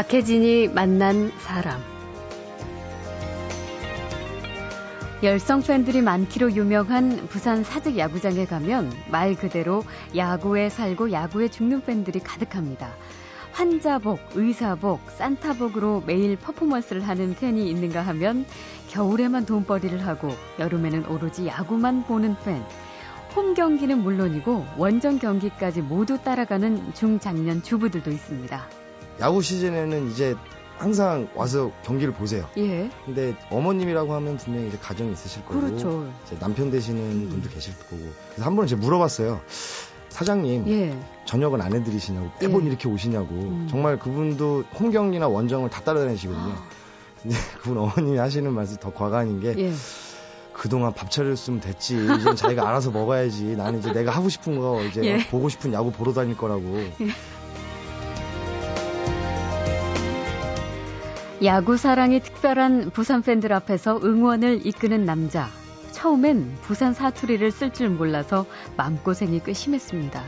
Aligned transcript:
박혜진이 0.00 0.68
만난 0.68 1.30
사람. 1.40 1.78
열성 5.22 5.60
팬들이 5.60 6.00
많기로 6.00 6.52
유명한 6.52 7.26
부산 7.28 7.62
사직 7.62 7.98
야구장에 7.98 8.46
가면 8.46 8.90
말 9.10 9.34
그대로 9.34 9.82
야구에 10.16 10.70
살고 10.70 11.12
야구에 11.12 11.48
죽는 11.48 11.82
팬들이 11.82 12.18
가득합니다. 12.20 12.94
환자복, 13.52 14.20
의사복, 14.32 15.02
산타복으로 15.10 16.04
매일 16.06 16.34
퍼포먼스를 16.36 17.06
하는 17.06 17.34
팬이 17.34 17.68
있는가 17.68 18.00
하면 18.00 18.46
겨울에만 18.88 19.44
돈벌이를 19.44 20.06
하고 20.06 20.30
여름에는 20.58 21.08
오로지 21.08 21.46
야구만 21.46 22.04
보는 22.04 22.36
팬. 22.42 22.64
홈 23.36 23.52
경기는 23.52 23.98
물론이고 23.98 24.64
원정 24.78 25.18
경기까지 25.18 25.82
모두 25.82 26.16
따라가는 26.22 26.94
중장년 26.94 27.62
주부들도 27.62 28.10
있습니다. 28.10 28.79
야구 29.20 29.42
시즌에는 29.42 30.10
이제 30.10 30.34
항상 30.78 31.28
와서 31.34 31.70
경기를 31.84 32.14
보세요. 32.14 32.48
예. 32.56 32.90
근데 33.04 33.36
어머님이라고 33.50 34.14
하면 34.14 34.38
분명히 34.38 34.68
이제 34.68 34.78
가정이 34.78 35.12
있으실 35.12 35.44
거고 35.44 35.60
그렇죠. 35.60 36.10
이제 36.26 36.38
남편 36.38 36.70
되시는 36.70 37.00
음. 37.00 37.28
분도 37.28 37.50
계실 37.50 37.74
거고 37.74 37.98
그래서 38.30 38.44
한 38.44 38.56
번은 38.56 38.66
제가 38.66 38.80
물어봤어요. 38.80 39.42
사장님 40.08 40.68
예. 40.68 40.98
저녁은 41.26 41.60
안 41.60 41.74
해드리시냐고 41.74 42.30
매번 42.40 42.62
예. 42.64 42.68
이렇게 42.68 42.88
오시냐고 42.88 43.28
음. 43.34 43.68
정말 43.70 43.98
그분도 43.98 44.64
홈 44.74 44.90
경기나 44.90 45.28
원정을 45.28 45.68
다 45.68 45.82
따라다니시거든요. 45.82 46.54
근데 47.22 47.36
그분 47.60 47.76
어머님이 47.76 48.16
하시는 48.16 48.50
말씀 48.50 48.78
더 48.78 48.92
과간인 48.92 49.40
게 49.40 49.54
예. 49.58 49.72
그동안 50.54 50.92
밥 50.92 51.10
차렸으면 51.10 51.60
됐지. 51.60 51.96
이제 51.96 52.34
자기가 52.34 52.68
알아서 52.68 52.90
먹어야지. 52.90 53.56
나는 53.56 53.78
이제 53.78 53.92
내가 53.92 54.10
하고 54.10 54.28
싶은 54.28 54.58
거 54.58 54.82
이제 54.82 55.02
예. 55.04 55.18
보고 55.28 55.48
싶은 55.48 55.72
야구 55.72 55.90
보러 55.90 56.12
다닐 56.12 56.36
거라고. 56.36 56.62
야구 61.42 61.78
사랑이 61.78 62.20
특별한 62.20 62.90
부산 62.90 63.22
팬들 63.22 63.52
앞에서 63.54 63.98
응원을 64.02 64.66
이끄는 64.66 65.06
남자. 65.06 65.48
처음엔 65.92 66.56
부산 66.60 66.92
사투리를 66.92 67.50
쓸 67.50 67.72
줄 67.72 67.88
몰라서 67.88 68.44
마음고생이 68.76 69.40
꽤 69.44 69.54
심했습니다. 69.54 70.22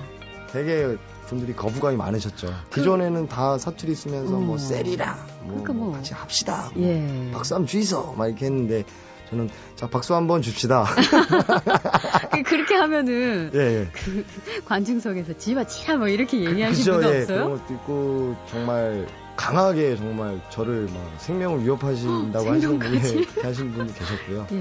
되게 0.53 0.97
분들이 1.27 1.55
거부감이 1.55 1.97
많으셨죠. 1.97 2.55
그 2.71 2.83
전에는 2.83 3.29
다 3.29 3.59
사투리 3.59 3.95
쓰면서 3.95 4.39
음. 4.39 4.47
뭐 4.47 4.57
세리라, 4.57 5.19
뭐, 5.43 5.63
그러니까 5.63 5.73
뭐. 5.73 5.93
같이 5.93 6.15
합시다, 6.15 6.71
뭐 6.75 6.83
예. 6.83 7.31
박수 7.33 7.55
한번 7.55 7.67
주이소 7.67 8.15
막 8.17 8.29
이렇게 8.29 8.47
했는데 8.47 8.85
저는 9.31 9.51
자 9.77 9.89
박수 9.89 10.15
한번 10.15 10.41
줍시다. 10.43 10.85
그렇게 12.45 12.75
하면은 12.75 13.51
예, 13.55 13.59
예. 13.59 13.89
그 13.93 14.25
관중석에서 14.67 15.39
지마 15.39 15.65
치라 15.65 15.97
뭐 15.97 16.09
이렇게 16.09 16.43
얘기하신 16.45 16.85
그죠, 16.85 16.93
분 16.93 17.05
예. 17.05 17.21
없어요? 17.21 17.27
그런 17.27 17.51
것도 17.51 17.75
있고 17.75 18.37
정말 18.51 19.07
강하게 19.37 19.97
정말 19.97 20.41
저를 20.51 20.89
막 20.93 21.03
생명을 21.19 21.65
위협하신다고 21.65 22.45
헉, 22.47 22.55
하시는 22.55 22.79
분이? 22.79 22.99
이렇게 23.23 23.41
하시는 23.41 23.73
분도 23.73 23.93
계셨고요. 23.95 24.47
예. 24.53 24.57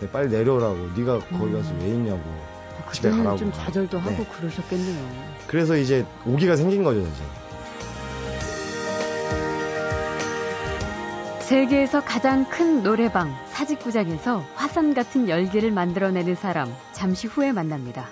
네, 0.00 0.10
빨리 0.10 0.28
내려오라고. 0.30 0.90
네가 0.96 1.18
거기 1.20 1.52
가서 1.52 1.70
음. 1.72 1.78
왜 1.82 1.88
있냐고. 1.88 2.20
아, 2.86 2.90
집에 2.90 3.08
그때는 3.10 3.18
가라고. 3.18 3.36
좀 3.38 3.52
좌절도 3.52 3.98
하고 3.98 4.10
네. 4.10 4.26
그러셨겠네요. 4.36 5.08
그래서 5.46 5.76
이제 5.76 6.04
오기가 6.26 6.56
생긴 6.56 6.82
거죠, 6.82 7.00
이제. 7.00 7.22
세계에서 11.40 12.00
가장 12.02 12.48
큰 12.48 12.82
노래방 12.82 13.34
사직구장에서 13.50 14.42
화산 14.54 14.94
같은 14.94 15.28
열기를 15.28 15.70
만들어내는 15.70 16.34
사람 16.34 16.74
잠시 16.92 17.26
후에 17.26 17.52
만납니다. 17.52 18.08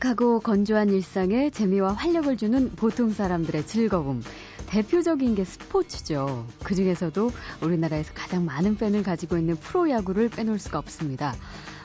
팍팍하고 0.00 0.40
건조한 0.40 0.90
일상에 0.90 1.50
재미와 1.50 1.92
활력을 1.92 2.36
주는 2.36 2.70
보통 2.70 3.10
사람들의 3.12 3.66
즐거움. 3.66 4.22
대표적인 4.66 5.34
게 5.34 5.44
스포츠죠. 5.44 6.46
그 6.64 6.74
중에서도 6.74 7.30
우리나라에서 7.62 8.12
가장 8.14 8.44
많은 8.44 8.76
팬을 8.76 9.02
가지고 9.02 9.36
있는 9.36 9.56
프로야구를 9.56 10.30
빼놓을 10.30 10.58
수가 10.58 10.78
없습니다. 10.78 11.34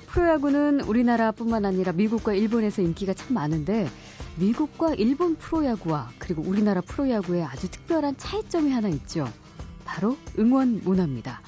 프로야구는 0.07 0.81
우리나라뿐만 0.81 1.65
아니라 1.65 1.91
미국과 1.91 2.33
일본에서 2.33 2.81
인기가 2.81 3.13
참 3.13 3.33
많은데 3.33 3.89
미국과 4.37 4.95
일본 4.95 5.35
프로야구와 5.35 6.09
그리고 6.17 6.41
우리나라 6.41 6.81
프로야구에 6.81 7.43
아주 7.43 7.69
특별한 7.69 8.17
차이점이 8.17 8.71
하나 8.71 8.87
있죠. 8.89 9.27
바로 9.83 10.17
응원 10.39 10.81
문화입니다. 10.83 11.41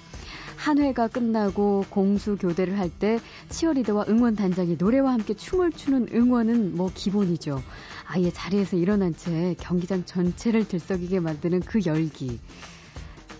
한 0.58 0.80
회가 0.80 1.08
끝나고 1.08 1.86
공수 1.90 2.36
교대를 2.36 2.78
할 2.78 2.90
때 3.00 3.20
치어리더와 3.50 4.06
응원 4.10 4.36
단장이 4.36 4.76
노래와 4.78 5.14
함께 5.14 5.34
춤을 5.34 5.72
추는 5.72 6.08
응원은 6.12 6.76
뭐 6.76 6.90
기본이죠. 6.94 7.62
아예 8.08 8.32
자리에서 8.32 8.76
일어난 8.76 9.16
채 9.16 9.56
경기장 9.60 10.06
전체를 10.06 10.68
들썩이게 10.68 11.20
만드는 11.20 11.60
그 11.62 11.80
열기. 11.86 12.40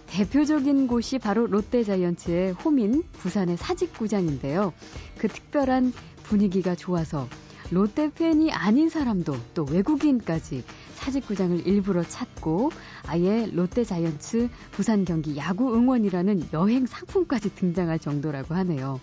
대표적인 0.08 0.88
곳이 0.88 1.18
바로 1.20 1.48
롯데자이언츠의 1.48 2.54
홈인 2.54 3.04
부산의 3.14 3.58
사직구장인데요. 3.58 4.74
그 5.18 5.28
특별한 5.28 5.94
분위기가 6.24 6.76
좋아서 6.76 7.28
롯데 7.72 8.12
팬이 8.14 8.52
아닌 8.52 8.90
사람도 8.90 9.36
또 9.54 9.66
외국인까지 9.70 10.64
사직구장을 10.98 11.66
일부러 11.66 12.04
찾고 12.04 12.72
아예 13.08 13.50
롯데 13.54 13.84
자이언츠 13.84 14.50
부산 14.72 15.06
경기 15.06 15.38
야구 15.38 15.74
응원이라는 15.74 16.50
여행 16.54 16.86
상품까지 16.86 17.56
등장할 17.56 18.00
정도라고 18.00 18.56
하네요. 18.56 19.00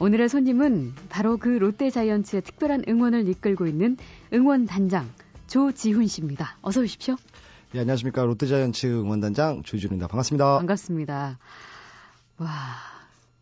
오늘의 0.00 0.28
손님은 0.28 0.94
바로 1.08 1.36
그 1.36 1.48
롯데 1.48 1.88
자이언츠의 1.88 2.42
특별한 2.42 2.84
응원을 2.88 3.28
이끌고 3.28 3.66
있는 3.66 3.96
응원 4.32 4.66
단장 4.66 5.08
조지훈 5.46 6.06
씨입니다. 6.08 6.58
어서 6.62 6.80
오십시오. 6.80 7.16
예, 7.74 7.80
안녕하십니까. 7.80 8.24
롯데 8.24 8.46
자이언츠 8.46 8.86
응원단장 8.86 9.62
조희준입니다. 9.62 10.08
반갑습니다. 10.08 10.58
반갑습니다. 10.58 11.38
와, 12.38 12.48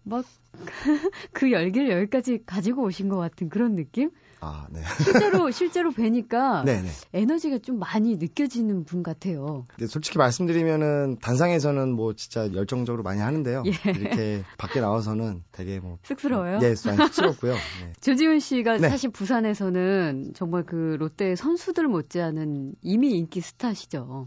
막 0.05 0.25
그 1.33 1.51
열기를 1.51 1.91
여기까지 1.91 2.43
가지고 2.45 2.85
오신 2.85 3.09
것 3.09 3.17
같은 3.17 3.49
그런 3.49 3.75
느낌? 3.75 4.11
아, 4.45 4.67
네. 4.71 4.81
실제로 5.05 5.51
실제로 5.53 5.91
뵈니까 5.93 6.65
네네. 6.65 6.89
에너지가 7.13 7.59
좀 7.59 7.79
많이 7.79 8.17
느껴지는 8.17 8.85
분 8.85 9.05
같아요. 9.05 9.67
근데 9.69 9.87
솔직히 9.87 10.19
말씀드리면은 10.19 11.19
단상에서는 11.21 11.93
뭐 11.93 12.15
진짜 12.15 12.53
열정적으로 12.53 13.05
많이 13.05 13.21
하는데요. 13.21 13.63
예. 13.67 13.91
이렇게 13.91 14.43
밖에 14.59 14.81
나와서는 14.81 15.45
되게 15.53 15.79
뭐 15.79 15.99
쑥스러워요? 16.03 16.59
예, 16.63 16.75
많이 16.87 16.97
쑥스럽고요. 17.07 17.53
네. 17.53 17.93
조지훈 18.03 18.41
씨가 18.41 18.79
네. 18.79 18.89
사실 18.89 19.11
부산에서는 19.11 20.33
정말 20.35 20.65
그 20.65 20.97
롯데 20.99 21.37
선수들 21.37 21.87
못지않은 21.87 22.75
이미 22.83 23.13
인기 23.13 23.41
스타시죠. 23.41 24.27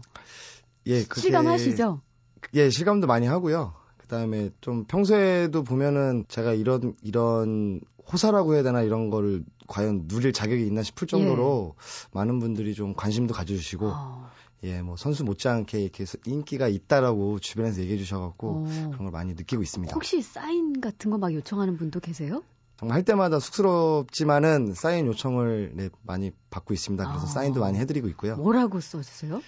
예, 0.86 1.02
그게- 1.04 1.20
실감하시죠? 1.20 2.00
예, 2.54 2.70
실감도 2.70 3.06
많이 3.06 3.26
하고요. 3.26 3.74
그다음에 3.98 4.48
좀 4.60 4.84
평소에도 4.86 5.62
보면은 5.62 6.24
제가 6.28 6.54
이런 6.54 6.94
이런 7.02 7.80
호사라고 8.12 8.54
해야 8.54 8.62
되나 8.62 8.82
이런 8.82 9.10
거를 9.10 9.44
과연 9.66 10.06
누릴 10.08 10.32
자격이 10.32 10.66
있나 10.66 10.82
싶을 10.82 11.08
정도로 11.08 11.74
많은 12.12 12.38
분들이 12.38 12.74
좀 12.74 12.94
관심도 12.94 13.34
가져주시고 13.34 13.86
어, 13.88 14.30
예, 14.62 14.80
뭐 14.80 14.96
선수 14.96 15.24
못지않게 15.24 15.80
이렇게 15.82 16.04
인기가 16.24 16.68
있다라고 16.68 17.38
주변에서 17.40 17.80
얘기해 17.82 17.98
주셔갖고 17.98 18.48
어. 18.48 18.64
그런 18.92 18.96
걸 18.98 19.10
많이 19.10 19.34
느끼고 19.34 19.62
있습니다. 19.62 19.92
혹시 19.94 20.22
사인 20.22 20.80
같은 20.80 21.10
거 21.10 21.18
막 21.18 21.32
요청하는 21.34 21.76
분도 21.76 22.00
계세요? 22.00 22.42
정말 22.78 22.96
할 22.96 23.04
때마다 23.04 23.40
쑥스럽지만은 23.40 24.74
사인 24.74 25.06
요청을 25.06 25.72
네, 25.74 25.88
많이 26.02 26.30
받고 26.50 26.74
있습니다. 26.74 27.04
그래서 27.08 27.24
아. 27.24 27.26
사인도 27.26 27.60
많이 27.60 27.78
해드리고 27.78 28.08
있고요. 28.08 28.36
뭐라고 28.36 28.80
써주세요? 28.80 29.40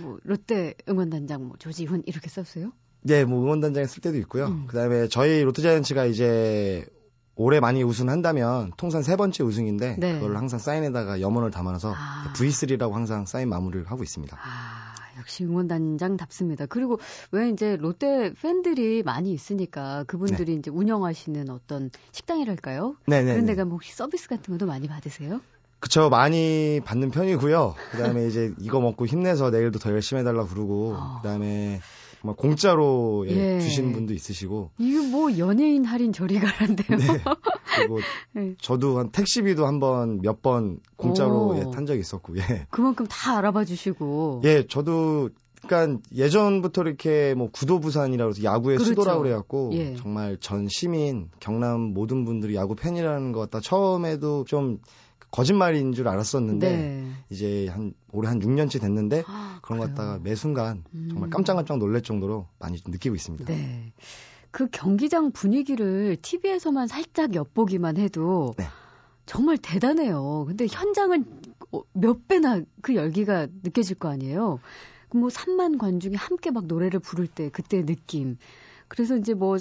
뭐 0.00 0.18
롯데 0.24 0.74
응원단장 0.88 1.46
뭐 1.48 1.56
조지훈 1.58 2.02
이렇게 2.06 2.30
써주세요? 2.30 2.72
네, 3.02 3.24
뭐 3.24 3.42
응원단장에 3.42 3.86
쓸 3.86 4.00
때도 4.00 4.16
있고요. 4.18 4.46
음. 4.46 4.66
그다음에 4.68 5.06
저희 5.08 5.42
롯데자이언츠가 5.42 6.06
이제 6.06 6.86
올해 7.34 7.60
많이 7.60 7.82
우승한다면 7.82 8.72
통산 8.76 9.02
세 9.02 9.16
번째 9.16 9.42
우승인데 9.42 9.96
네. 9.98 10.14
그걸 10.14 10.36
항상 10.36 10.58
사인에다가 10.58 11.20
염원을 11.20 11.50
담아서 11.50 11.94
아. 11.94 12.32
V3라고 12.34 12.92
항상 12.92 13.24
사인 13.26 13.48
마무리를 13.48 13.90
하고 13.90 14.02
있습니다. 14.02 14.36
아, 14.36 14.94
역시 15.18 15.44
응원단장답습니다. 15.44 16.66
그리고 16.66 16.98
왜 17.30 17.48
이제 17.48 17.76
롯데 17.76 18.32
팬들이 18.40 19.02
많이 19.02 19.32
있으니까 19.32 20.04
그분들이 20.06 20.54
이제 20.54 20.70
운영하시는 20.70 21.48
어떤 21.50 21.90
식당이랄까요? 22.12 22.96
네, 23.06 23.22
네. 23.22 23.32
그런 23.32 23.46
데 23.46 23.54
가면 23.54 23.72
혹시 23.72 23.94
서비스 23.94 24.28
같은 24.28 24.52
것도 24.52 24.66
많이 24.66 24.88
받으세요? 24.88 25.40
그쵸 25.80 26.10
많이 26.10 26.80
받는 26.84 27.10
편이고요. 27.10 27.74
그다음에 27.90 28.28
이제 28.28 28.54
이거 28.60 28.80
먹고 28.80 29.04
힘내서 29.04 29.50
내일도 29.50 29.80
더 29.80 29.90
열심히 29.90 30.20
해달라 30.20 30.44
그러고 30.44 30.94
아. 30.96 31.20
그다음에 31.22 31.80
정말 32.22 32.36
공짜로 32.36 33.26
예, 33.28 33.56
예. 33.56 33.60
주시는 33.60 33.92
분도 33.92 34.14
있으시고 34.14 34.70
이게 34.78 35.00
뭐 35.00 35.36
연예인 35.38 35.84
할인 35.84 36.12
저리 36.12 36.38
가란데요. 36.38 36.98
네. 36.98 37.06
그리고 37.76 37.98
네. 38.32 38.54
저도 38.60 38.98
한 38.98 39.10
택시비도 39.10 39.66
한 39.66 39.80
번 39.80 40.20
몇 40.22 40.40
번 40.42 40.78
공짜로 40.96 41.56
예, 41.58 41.70
탄 41.74 41.84
적이 41.86 42.00
있었고 42.00 42.36
예. 42.38 42.66
그만큼 42.70 43.06
다 43.08 43.38
알아봐 43.38 43.64
주시고. 43.64 44.42
예, 44.44 44.66
저도 44.68 45.30
그러니까 45.66 46.00
예전부터 46.14 46.82
이렇게 46.82 47.34
뭐 47.34 47.48
구도 47.52 47.78
부산이라고 47.80 48.30
해서 48.30 48.42
야구의 48.44 48.76
그렇죠. 48.78 48.90
수도라고 48.90 49.22
그래 49.22 49.32
갖고 49.32 49.70
예. 49.74 49.94
정말 49.96 50.36
전 50.40 50.68
시민 50.68 51.28
경남 51.40 51.80
모든 51.80 52.24
분들이 52.24 52.54
야구 52.54 52.74
팬이라는 52.76 53.32
것 53.32 53.40
같다 53.40 53.60
처음에도 53.60 54.44
좀 54.44 54.78
거짓말인 55.32 55.92
줄 55.92 56.06
알았었는데 56.08 56.76
네. 56.76 57.10
이제 57.30 57.66
한 57.68 57.94
올해 58.12 58.28
한 58.28 58.38
6년째 58.38 58.80
됐는데 58.80 59.24
아, 59.26 59.58
그런 59.62 59.80
것 59.80 59.88
같다가 59.88 60.20
매 60.22 60.34
순간 60.34 60.84
정말 60.92 61.28
음. 61.28 61.30
깜짝깜짝 61.30 61.78
놀랄 61.78 62.02
정도로 62.02 62.46
많이 62.58 62.78
느끼고 62.86 63.16
있습니다. 63.16 63.46
네. 63.46 63.92
그 64.50 64.68
경기장 64.70 65.32
분위기를 65.32 66.16
TV에서만 66.20 66.86
살짝 66.86 67.34
엿보기만 67.34 67.96
해도 67.96 68.54
네. 68.58 68.64
정말 69.24 69.56
대단해요. 69.56 70.44
근데 70.46 70.66
현장은 70.70 71.24
어, 71.72 71.80
몇 71.94 72.28
배나 72.28 72.60
그 72.82 72.94
열기가 72.94 73.48
느껴질 73.62 73.96
거 73.96 74.10
아니에요. 74.10 74.60
뭐 75.14 75.28
3만 75.30 75.78
관중이 75.78 76.16
함께 76.16 76.50
막 76.50 76.66
노래를 76.66 77.00
부를 77.00 77.26
때 77.26 77.48
그때의 77.48 77.86
느낌. 77.86 78.36
그래서 78.88 79.16
이제 79.16 79.32
뭐 79.32 79.56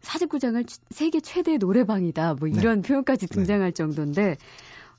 사직구장을 0.00 0.64
세계 0.90 1.20
최대 1.20 1.56
노래방이다 1.58 2.34
뭐 2.34 2.48
네. 2.48 2.58
이런 2.58 2.82
네. 2.82 2.88
표현까지 2.88 3.28
등장할 3.28 3.70
네. 3.70 3.72
정도인데 3.72 4.36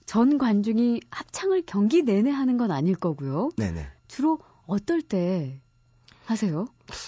전 0.05 0.37
관중이 0.37 1.01
합창을 1.09 1.63
경기 1.65 2.03
내내 2.03 2.29
하는 2.29 2.57
건 2.57 2.71
아닐 2.71 2.95
거고요. 2.95 3.49
네네. 3.57 3.87
주로 4.07 4.39
어떨 4.67 5.01
때 5.01 5.59
하세요? 6.25 6.67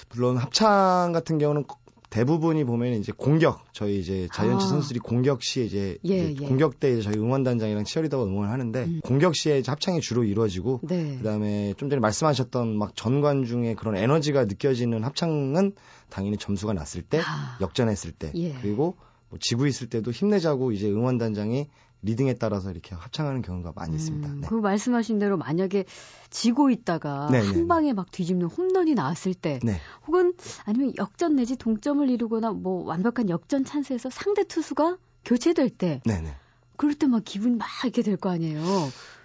물론 0.09 0.37
합창 0.37 1.11
같은 1.13 1.37
경우는 1.37 1.65
대부분이 2.09 2.63
보면 2.63 2.93
이제 2.93 3.11
공격 3.15 3.65
저희 3.73 3.99
이제 3.99 4.27
자이언츠 4.33 4.65
아. 4.65 4.67
선수들이 4.69 4.99
공격 4.99 5.43
시에 5.43 5.65
이제, 5.65 5.97
예, 6.05 6.31
이제 6.31 6.35
예. 6.41 6.47
공격 6.47 6.79
때 6.79 7.01
저희 7.01 7.15
응원단장이랑 7.17 7.83
치어리더가 7.83 8.23
응원을 8.23 8.49
하는데 8.49 8.83
음. 8.85 9.01
공격 9.03 9.35
시에 9.35 9.59
이제 9.59 9.69
합창이 9.69 9.99
주로 9.99 10.23
이루어지고 10.23 10.79
네. 10.83 11.17
그다음에 11.17 11.73
좀 11.75 11.89
전에 11.89 11.99
말씀하셨던 11.99 12.77
막 12.77 12.95
전관 12.95 13.43
중에 13.43 13.75
그런 13.75 13.97
에너지가 13.97 14.45
느껴지는 14.45 15.03
합창은 15.03 15.73
당연히 16.09 16.37
점수가 16.37 16.73
났을 16.73 17.01
때 17.01 17.19
아. 17.19 17.57
역전했을 17.59 18.13
때 18.13 18.31
예. 18.35 18.53
그리고 18.61 18.95
뭐 19.29 19.37
지고 19.41 19.67
있을 19.67 19.89
때도 19.89 20.11
힘내자고 20.11 20.71
이제 20.71 20.89
응원단장이 20.89 21.67
리딩에 22.03 22.35
따라서 22.35 22.71
이렇게 22.71 22.95
합창하는 22.95 23.41
경우가 23.41 23.73
많이 23.75 23.95
있습니다. 23.95 24.27
음, 24.29 24.41
네. 24.41 24.47
그 24.47 24.55
말씀하신 24.55 25.19
대로 25.19 25.37
만약에 25.37 25.85
지고 26.29 26.69
있다가 26.69 27.29
네네네. 27.31 27.45
한 27.45 27.53
네, 27.55 27.61
네. 27.61 27.67
방에 27.67 27.93
막 27.93 28.11
뒤집는 28.11 28.47
홈런이 28.47 28.93
나왔을 28.93 29.33
때, 29.33 29.59
네. 29.63 29.79
혹은 30.07 30.33
아니면 30.65 30.93
역전 30.97 31.35
내지 31.35 31.55
동점을 31.57 32.07
이루거나 32.09 32.51
뭐 32.51 32.83
완벽한 32.85 33.29
역전 33.29 33.65
찬스에서 33.65 34.09
상대 34.09 34.43
투수가 34.43 34.97
교체될 35.25 35.69
때, 35.71 36.01
네네. 36.05 36.33
그럴 36.77 36.93
때 36.93 37.07
막 37.07 37.23
기분이 37.25 37.55
막 37.55 37.67
이렇게 37.83 38.03
될 38.03 38.17
거 38.17 38.29
아니에요. 38.29 38.61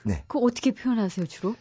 네. 0.04 0.24
그거 0.26 0.40
어떻게 0.44 0.72
표현하세요 0.72 1.26
주로? 1.26 1.54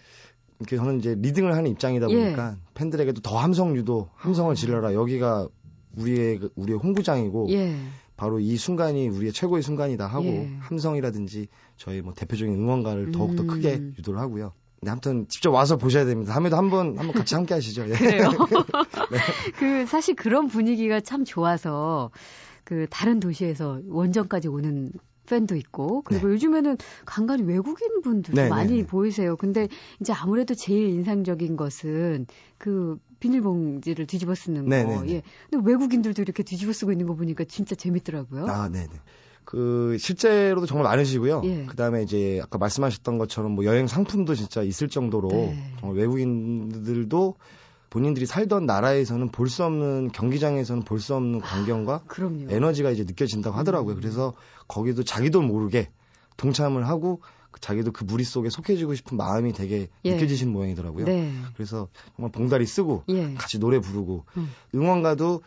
이렇게 0.60 0.78
저는 0.78 1.00
이제 1.00 1.16
리딩을 1.20 1.54
하는 1.56 1.70
입장이다 1.72 2.10
예. 2.10 2.16
보니까 2.16 2.52
예. 2.54 2.58
팬들에게도 2.76 3.22
더 3.22 3.38
함성 3.38 3.76
유도, 3.76 4.10
함성을 4.16 4.52
아. 4.52 4.56
질러라. 4.56 4.94
여기가 4.94 5.50
우리의 5.98 6.40
우리의 6.56 6.78
홍구장이고 6.80 7.48
예. 7.50 7.76
바로 8.22 8.40
이 8.40 8.56
순간이 8.56 9.10
우리의 9.10 9.34
최고의 9.34 9.64
순간이다 9.64 10.06
하고 10.06 10.26
예. 10.26 10.56
함성이라든지 10.60 11.48
저희 11.76 12.04
뭐 12.04 12.14
대표적인 12.14 12.54
응원가를 12.54 13.12
더욱 13.12 13.36
더 13.36 13.42
음. 13.42 13.48
크게 13.48 13.82
유도를 13.98 14.20
하고요. 14.20 14.52
네, 14.84 14.92
아무튼 14.92 15.28
직접 15.28 15.50
와서 15.50 15.76
보셔야 15.76 16.06
됩니다. 16.06 16.32
다음에도 16.32 16.56
한번 16.56 17.00
한번 17.00 17.14
같이 17.14 17.34
함께 17.34 17.56
하시죠. 17.56 17.90
예. 17.90 17.94
그래요. 17.94 18.30
네. 19.10 19.18
그 19.58 19.88
사실 19.88 20.14
그런 20.14 20.50
분위기가 20.50 21.00
참 21.00 21.26
좋아서 21.26 22.12
그 22.64 22.86
다른 22.92 23.20
도시에서 23.20 23.82
원정까지 23.88 24.50
오는 24.50 24.92
팬도 25.26 25.56
있고 25.56 26.04
그리고 26.04 26.28
네. 26.28 26.34
요즘에는 26.34 26.78
간간히 27.06 27.42
외국인 27.42 28.02
분들도 28.04 28.40
네, 28.40 28.44
네 28.44 28.50
많이 28.50 28.82
네, 28.82 28.86
보이세요. 28.86 29.36
근데 29.36 29.68
이제 30.00 30.14
아무래도 30.14 30.54
제일 30.54 30.90
인상적인 30.90 31.56
것은 31.56 32.28
그 32.60 33.00
비닐봉지를 33.22 34.06
뒤집어 34.08 34.36
쓰는 34.36 34.64
거. 34.64 34.70
네네네. 34.70 35.02
네, 35.04 35.14
예. 35.14 35.24
근데 35.50 35.70
외국인들도 35.70 36.22
이렇게 36.22 36.44
뒤집어 36.44 36.74
쓰고 36.74 36.92
있는 36.92 37.08
거 37.08 37.14
보니까 37.16 37.46
진짜 37.46 37.76
재밌더라고요. 37.76 38.48
아, 38.48 38.68
네 38.68 38.82
네. 38.82 39.00
그 39.46 39.98
실제로도 39.98 40.66
정말 40.66 40.84
많으시고요. 40.92 41.42
예. 41.46 41.66
그다음에 41.66 42.04
이제 42.04 42.40
아까 42.44 42.58
말씀하셨던 42.58 43.18
것처럼 43.18 43.54
뭐 43.54 43.64
여행 43.66 43.88
상품도 43.88 44.36
진짜 44.36 44.62
있을 44.62 44.90
정도로 44.90 45.30
네. 45.30 45.74
정말 45.80 45.98
외국인들도 45.98 47.36
본인들이 47.90 48.26
살던 48.26 48.66
나라에서는 48.66 49.30
볼 49.30 49.50
수 49.50 49.64
없는 49.66 50.12
경기장에서는 50.14 50.84
볼 50.84 51.00
수 51.00 51.16
없는 51.16 51.42
광경과 51.42 51.94
아, 51.94 52.04
에너지가 52.50 52.92
이제 52.92 53.04
느껴진다고 53.04 53.58
하더라고요. 53.58 53.96
음. 53.96 54.00
그래서 54.00 54.34
거기도 54.68 55.04
자기도 55.04 55.42
모르게 55.42 55.90
동참을 56.38 56.88
하고 56.88 57.22
자기도 57.60 57.92
그 57.92 58.04
무리 58.04 58.24
속에 58.24 58.50
속해지고 58.50 58.96
싶은 58.96 59.18
마음이 59.18 59.54
되게 59.54 59.88
예. 60.06 60.14
느껴지신 60.14 60.52
모양이더라고요. 60.52 61.06
네. 61.06 61.32
그래서 61.56 61.88
정말 62.16 62.32
봉다리 62.32 62.66
쓰고 62.66 63.04
예. 63.10 63.34
같이 63.34 63.60
노래 63.60 63.80
부르고 63.80 64.26
음. 64.38 64.50
응원가도 64.74 65.42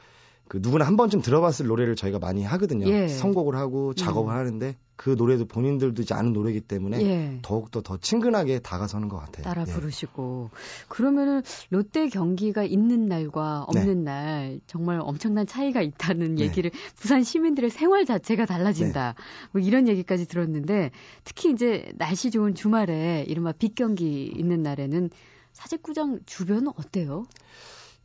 그 0.49 0.59
누구나 0.61 0.87
한 0.87 0.97
번쯤 0.97 1.23
들어봤을 1.23 1.67
노래를 1.67 1.97
저희가 1.97 2.19
많이 2.19 2.45
하거든요. 2.45 2.87
예. 2.89 3.09
선곡을 3.09 3.57
하고 3.57 3.95
작업을 3.95 4.33
음. 4.33 4.39
하는데 4.39 4.77
그 4.97 5.11
노래도 5.19 5.45
본인들도 5.45 6.03
이제 6.03 6.15
아는 6.15 6.33
노래이기 6.33 6.61
때문에 6.61 7.03
예. 7.03 7.39
더욱더 7.43 7.83
더 7.83 7.97
친근하게 7.97 8.61
다가서는 8.61 9.09
것 9.09 9.19
같아요. 9.19 9.43
따라 9.43 9.65
예. 9.67 9.73
부르시고 9.73 10.51
그러면은 10.89 11.43
롯데 11.71 12.09
경기가 12.09 12.63
있는 12.63 13.07
날과 13.07 13.65
없는 13.65 14.05
네. 14.05 14.11
날 14.11 14.61
정말 14.67 15.01
엄청난 15.01 15.47
차이가 15.47 15.83
있다는 15.83 16.37
네. 16.37 16.45
얘기를 16.45 16.71
부산 16.97 17.25
시민들의 17.25 17.71
생활 17.71 18.05
자체가 18.05 18.47
달라진다. 18.47 19.15
네. 19.17 19.23
뭐 19.53 19.61
이런 19.61 19.89
얘기까지 19.89 20.27
들었는데 20.27 20.93
특히 21.25 21.51
이제 21.51 21.91
날씨 21.97 22.31
좋은 22.31 22.55
주말에 22.55 23.25
이른바 23.27 23.53
빗 23.53 23.75
경기 23.75 24.27
있는 24.27 24.63
날에는 24.63 25.11
사직구장 25.53 26.21
주변은 26.27 26.69
어때요? 26.77 27.27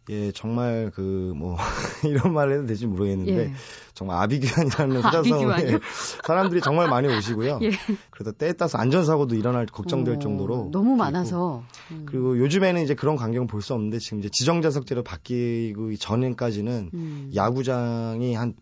예, 0.09 0.31
정말 0.31 0.91
그 0.93 1.33
뭐 1.35 1.57
이런 2.03 2.33
말 2.33 2.51
해도 2.51 2.65
될지 2.65 2.87
모르겠는데 2.87 3.39
예. 3.39 3.53
정말 3.93 4.21
아비규환이라는 4.23 5.01
사자성어에 5.03 5.79
사람들이 6.23 6.61
정말 6.61 6.89
많이 6.89 7.07
오시고요. 7.07 7.59
예. 7.61 7.71
그래서 8.09 8.31
때에 8.31 8.53
따라서 8.53 8.77
안전사고도 8.77 9.35
일어날 9.35 9.65
걱정될 9.67 10.15
오, 10.15 10.19
정도로 10.19 10.69
너무 10.71 10.95
많아서 10.95 11.63
음. 11.91 12.05
그리고 12.07 12.37
요즘에는 12.39 12.81
이제 12.81 12.95
그런 12.95 13.15
광경을 13.15 13.47
볼 13.47 13.61
수 13.61 13.73
없는데 13.73 13.99
지금 13.99 14.19
이제 14.19 14.29
지정자석제로 14.31 15.03
바뀌기 15.03 15.97
전까지는 15.99 16.89
음. 16.93 17.31
야구장이 17.35 18.33
한 18.35 18.55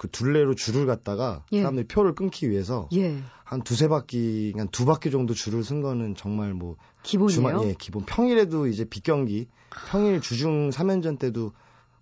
그 0.00 0.08
둘레로 0.08 0.54
줄을 0.54 0.86
갖다가 0.86 1.44
예. 1.52 1.58
사람들이 1.58 1.86
표를 1.86 2.14
끊기 2.14 2.48
위해서 2.50 2.88
예. 2.94 3.18
한 3.50 3.62
두세 3.62 3.88
바퀴, 3.88 4.52
한 4.56 4.68
두 4.68 4.84
바퀴 4.84 5.10
정도 5.10 5.34
줄을 5.34 5.64
쓴 5.64 5.80
거는 5.82 6.14
정말 6.14 6.54
뭐 6.54 6.76
기본이에요. 7.02 7.34
주말, 7.34 7.68
예, 7.68 7.74
기본. 7.76 8.04
평일에도 8.06 8.68
이제 8.68 8.84
빗경기, 8.84 9.48
평일 9.90 10.20
주중 10.20 10.70
3연전 10.70 11.18
때도 11.18 11.50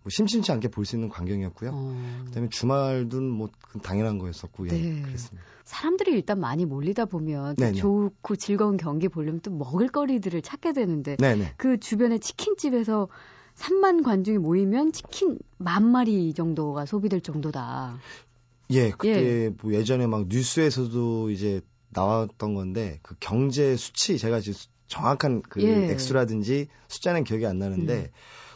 뭐 0.02 0.10
심심치 0.10 0.52
않게 0.52 0.68
볼 0.68 0.84
수 0.84 0.96
있는 0.96 1.08
광경이었고요. 1.08 1.70
어. 1.72 2.22
그다음에 2.26 2.50
주말도 2.50 3.22
뭐 3.22 3.48
당연한 3.82 4.18
거였었고, 4.18 4.68
예, 4.68 4.72
네. 4.72 5.02
그랬습니다. 5.02 5.42
사람들이 5.64 6.12
일단 6.12 6.38
많이 6.38 6.66
몰리다 6.66 7.06
보면 7.06 7.56
또 7.56 7.72
좋고 7.72 8.36
즐거운 8.36 8.76
경기 8.76 9.08
보려면 9.08 9.40
또 9.40 9.50
먹을거리들을 9.50 10.42
찾게 10.42 10.74
되는데 10.74 11.16
네네. 11.16 11.54
그 11.56 11.78
주변에 11.80 12.18
치킨집에서 12.18 13.08
3만 13.56 14.04
관중이 14.04 14.38
모이면 14.38 14.92
치킨 14.92 15.38
만 15.56 15.84
마리 15.90 16.32
정도가 16.34 16.84
소비될 16.86 17.22
정도다. 17.22 17.98
예, 18.70 18.90
그때 18.90 19.44
예. 19.44 19.50
뭐 19.62 19.72
예전에 19.72 20.06
막 20.06 20.26
뉴스에서도 20.28 21.30
이제 21.30 21.60
나왔던 21.90 22.54
건데 22.54 22.98
그 23.02 23.14
경제 23.20 23.76
수치 23.76 24.18
제가 24.18 24.40
지금 24.40 24.58
정확한 24.88 25.42
그 25.42 25.62
예. 25.62 25.90
액수라든지 25.90 26.68
숫자는 26.88 27.24
기억이 27.24 27.46
안 27.46 27.58
나는데 27.58 27.94
음. 27.94 28.10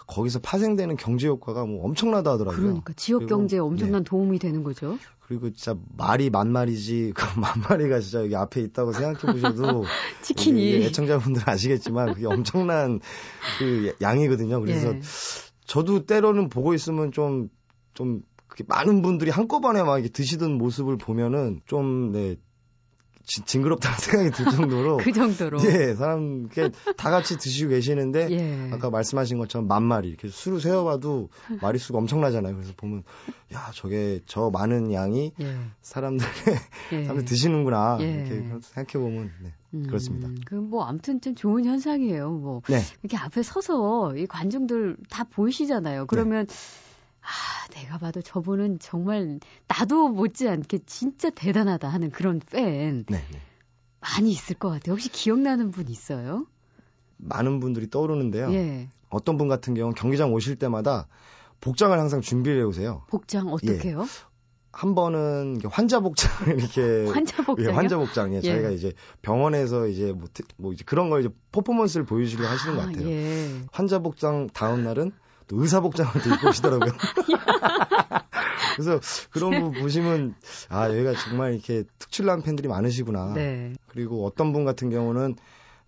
거기서 0.07 0.41
파생되는 0.41 0.97
경제 0.97 1.29
효과가 1.29 1.65
뭐 1.65 1.85
엄청나다 1.85 2.33
하더라고요. 2.33 2.61
그러니까 2.61 2.93
지역 2.95 3.27
경제에 3.27 3.59
엄청난 3.59 4.03
네. 4.03 4.09
도움이 4.09 4.39
되는 4.39 4.63
거죠. 4.63 4.99
그리고 5.21 5.51
진짜 5.51 5.79
말이 5.97 6.29
만 6.29 6.51
마리지 6.51 7.13
그만 7.17 7.63
마리가 7.69 8.01
진짜 8.01 8.21
여기 8.21 8.37
앞에 8.37 8.61
있다고 8.61 8.93
생각해 8.93 9.41
보셔도 9.41 9.85
치킨이 10.23 10.75
애청자분들 10.85 11.49
아시겠지만 11.49 12.15
그게 12.15 12.27
엄청난 12.27 13.01
그 13.59 13.95
양이거든요. 14.03 14.61
그래서 14.61 14.95
예. 14.95 15.01
저도 15.65 16.05
때로는 16.05 16.49
보고 16.49 16.75
있으면 16.75 17.13
좀좀 17.13 17.49
좀 17.95 18.23
그렇게 18.53 18.65
많은 18.69 19.01
분들이 19.01 19.31
한꺼번에 19.31 19.83
막 19.83 19.99
이렇게 19.99 20.11
드시던 20.11 20.59
모습을 20.59 20.99
보면은 20.99 21.63
좀, 21.65 22.13
네, 22.13 22.37
지, 23.25 23.43
징그럽다는 23.43 23.97
생각이 23.99 24.31
들 24.31 24.45
정도로. 24.51 24.99
그 24.99 25.13
정도로. 25.13 25.59
예, 25.65 25.95
사람, 25.95 26.49
이렇게 26.53 26.71
다 26.97 27.11
같이 27.11 27.39
드시고 27.39 27.71
계시는데. 27.71 28.29
예. 28.31 28.71
아까 28.73 28.91
말씀하신 28.91 29.39
것처럼 29.39 29.69
만 29.69 29.85
마리. 29.85 30.09
이렇게 30.09 30.29
수를 30.29 30.61
세어봐도 30.61 31.31
마리수가 31.63 31.99
엄청나잖아요. 31.99 32.55
그래서 32.55 32.75
보면, 32.77 33.05
야, 33.55 33.71
저게 33.75 34.21
저 34.27 34.51
많은 34.51 34.93
양이 34.93 35.33
예. 35.41 35.57
사람들, 35.81 36.27
예. 36.93 37.05
사람들 37.05 37.25
드시는구나. 37.25 37.99
예. 38.01 38.11
이렇게 38.13 38.59
생각해 38.61 39.03
보면, 39.03 39.31
네. 39.43 39.55
음, 39.75 39.87
그렇습니다. 39.87 40.29
그뭐 40.45 40.85
아무튼 40.85 41.23
좀 41.23 41.35
좋은 41.35 41.65
현상이에요. 41.65 42.31
뭐 42.31 42.61
네. 42.69 42.81
이렇게 43.03 43.17
앞에 43.17 43.43
서서 43.43 44.15
이 44.17 44.27
관중들 44.27 44.99
다 45.09 45.25
보이시잖아요. 45.25 46.05
그러면 46.07 46.47
네. 46.47 46.55
아, 47.23 47.69
내가 47.75 47.99
봐도 47.99 48.21
저분은 48.21 48.79
정말 48.81 49.39
나도 49.69 50.09
못지않게 50.09 50.81
진짜 50.87 51.31
대단하다 51.31 51.89
하는 51.89 52.11
그런 52.11 52.41
팬 52.41 53.05
네, 53.09 53.25
네. 53.31 53.41
많이 54.01 54.31
있을 54.31 54.57
것 54.57 54.69
같아요. 54.71 54.95
혹시 54.95 55.09
기억나는 55.09 55.71
분 55.71 55.89
있어요? 55.89 56.47
많은 57.19 57.61
분들이 57.61 57.89
떠오르는데요. 57.89 58.53
예. 58.53 58.89
어떤 59.09 59.37
분 59.39 59.47
같은 59.49 59.75
경우는 59.75 59.95
경기장 59.95 60.33
오실 60.33 60.57
때마다 60.57 61.07
복장을 61.61 61.97
항상 61.97 62.21
준비를 62.21 62.59
해오세요. 62.61 63.05
복장 63.09 63.49
어떻게요? 63.49 64.07
한 64.73 64.95
번은 64.95 65.61
환자 65.71 66.01
복장을 66.01 66.59
이렇게 66.59 66.81
환자 67.13 67.43
복장. 67.45 67.67
예, 67.67 67.71
환자 67.71 67.99
복장. 67.99 68.33
예, 68.33 68.39
예. 68.39 68.41
저희가 68.41 68.71
이제 68.71 68.95
병원에서 69.21 69.87
이제 69.87 70.13
뭐, 70.13 70.27
특- 70.33 70.49
뭐 70.57 70.73
이제 70.73 70.83
그런 70.85 71.11
걸 71.11 71.21
이제 71.21 71.29
퍼포먼스를 71.53 72.05
보여주려고 72.07 72.49
하시는 72.49 72.75
것 72.77 72.87
같아요. 72.87 73.09
예. 73.09 73.61
환자 73.71 73.99
복장 74.01 74.49
다음 74.53 74.83
날은 74.83 75.13
또 75.49 75.61
의사 75.61 75.81
복장을 75.81 76.13
또 76.13 76.35
입고 76.35 76.49
오시더라고요. 76.49 76.93
그래서 78.77 79.01
그런 79.31 79.51
분 79.61 79.83
보시면 79.83 80.35
아 80.69 80.89
여기가 80.89 81.15
정말 81.15 81.55
이렇게 81.55 81.85
특출난 81.99 82.43
팬들이 82.43 82.69
많으시구나. 82.69 83.35
네. 83.35 83.75
그리고 83.89 84.27
어떤 84.27 84.53
분 84.53 84.65
같은 84.65 84.91
경우는 84.91 85.37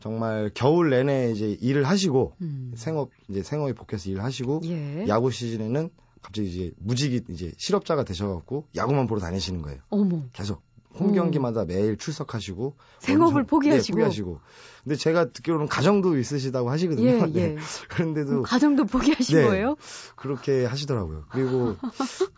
정말 0.01 0.51
겨울 0.55 0.91
내내 0.91 1.33
이제 1.33 1.57
일을 1.61 1.85
하시고 1.85 2.35
음. 2.43 2.73
생업 2.77 3.11
이제 3.29 3.43
생업에 3.43 3.73
복귀해서 3.73 4.11
일을 4.11 4.23
하시고 4.23 4.61
예. 4.65 5.07
야구 5.09 5.31
시즌에는 5.31 5.89
갑자기 6.21 6.49
이제 6.49 6.73
무직이 6.79 7.23
이제 7.29 7.53
실업자가 7.57 8.05
되셔갖고 8.05 8.67
야구만 8.77 9.07
보러 9.07 9.21
다니시는 9.21 9.63
거예요. 9.63 9.81
어머. 9.89 10.23
계속 10.33 10.63
홈 10.99 11.13
경기마다 11.13 11.65
매일 11.65 11.97
출석하시고 11.97 12.77
생업을 13.01 13.45
포기하시고. 13.45 13.99
네, 13.99 14.05
포기하시고. 14.05 14.41
근데 14.85 14.97
제가 14.97 15.31
듣기로는 15.31 15.67
가정도 15.67 16.17
있으시다고 16.19 16.71
하시거든요. 16.71 17.09
예, 17.09 17.19
네. 17.33 17.41
예. 17.41 17.57
그런데도 17.89 18.43
가정도 18.43 18.85
포기하신 18.85 19.39
네. 19.39 19.45
거예요? 19.45 19.77
그렇게 20.15 20.65
하시더라고요. 20.67 21.25
그리고 21.31 21.77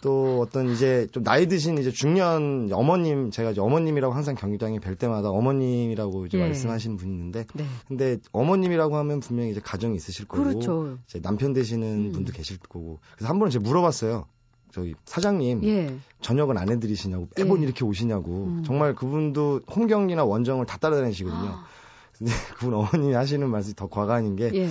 또 0.01 0.41
어떤 0.41 0.71
이제 0.71 1.09
좀 1.11 1.25
나이 1.25 1.49
드신 1.49 1.77
이제 1.79 1.91
중년 1.91 2.71
어머님 2.73 3.31
제가 3.31 3.51
이제 3.51 3.61
어머님이라고 3.61 4.15
항상 4.15 4.37
경기장에 4.37 4.79
뵐 4.79 4.95
때마다 4.95 5.31
어머님이라고 5.31 6.27
이제 6.27 6.39
예. 6.39 6.43
말씀하시는 6.43 6.97
분이 6.97 7.13
있는데 7.13 7.47
네. 7.55 7.65
근데 7.89 8.19
어머님이라고 8.33 8.97
하면 8.97 9.21
분명히 9.21 9.51
이제 9.51 9.61
가정이 9.61 9.97
있으실 9.97 10.27
거고 10.27 10.45
그렇죠. 10.45 10.99
이제 11.09 11.21
남편 11.21 11.53
되시는 11.53 12.07
음. 12.07 12.13
분도 12.13 12.33
계실 12.33 12.59
거고 12.59 13.01
그래서 13.17 13.29
한 13.29 13.39
번은 13.39 13.51
제가 13.51 13.63
물어봤어요. 13.65 14.27
저기 14.77 14.95
사장님 15.07 15.65
예. 15.65 15.97
저녁은 16.21 16.59
안 16.59 16.69
해드리시냐고 16.69 17.29
매번 17.35 17.61
예. 17.61 17.65
이렇게 17.65 17.83
오시냐고 17.83 18.45
음. 18.45 18.63
정말 18.63 18.95
그분도 18.95 19.63
홈 19.71 19.87
경기나 19.87 20.23
원정을 20.27 20.67
다 20.67 20.77
따라다니시거든요. 20.77 21.49
아, 21.49 21.65
근데 22.13 22.31
그분 22.59 22.75
어머님이 22.75 23.15
하시는 23.15 23.49
말씀이 23.49 23.75
더 23.75 23.89
과간인 23.89 24.37
게 24.37 24.51
예. 24.53 24.69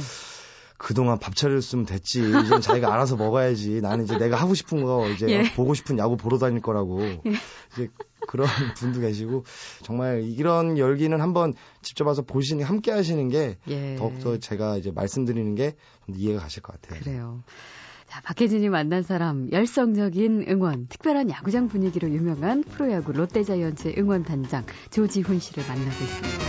그동안 0.77 1.17
밥 1.17 1.35
차렸으면 1.35 1.87
됐지. 1.87 2.19
이제 2.19 2.59
자기가 2.59 2.93
알아서 2.93 3.15
먹어야지. 3.15 3.81
나는 3.81 4.03
이제 4.05 4.19
내가 4.19 4.35
하고 4.35 4.53
싶은 4.53 4.83
거 4.83 5.09
이제 5.09 5.27
예. 5.27 5.43
보고 5.55 5.73
싶은 5.73 5.97
야구 5.97 6.17
보러 6.17 6.37
다닐 6.37 6.61
거라고. 6.61 7.01
이제 7.73 7.89
그런 8.27 8.45
분도 8.77 8.99
계시고 8.99 9.43
정말 9.81 10.21
이런 10.21 10.77
열기는 10.77 11.19
한번 11.19 11.55
직접 11.81 12.05
와서 12.05 12.21
보시니 12.21 12.61
함께 12.61 12.91
하시는 12.91 13.27
게 13.29 13.57
예. 13.69 13.95
더욱더 13.95 14.37
제가 14.37 14.77
이제 14.77 14.91
말씀드리는 14.91 15.55
게좀 15.55 16.15
이해가 16.15 16.41
가실 16.41 16.61
것 16.61 16.79
같아요. 16.79 16.99
그래요. 16.99 17.43
자, 18.15 18.21
박혜진이 18.21 18.69
만난 18.69 19.03
사람, 19.03 19.51
열성적인 19.51 20.45
응원, 20.47 20.87
특별한 20.87 21.29
야구장 21.29 21.67
분위기로 21.67 22.09
유명한 22.11 22.63
프로야구 22.63 23.11
롯데자이언츠의 23.11 23.95
응원단장 23.97 24.63
조지훈 24.89 25.39
씨를 25.39 25.67
만나고 25.67 25.89
있습니다. 25.89 26.39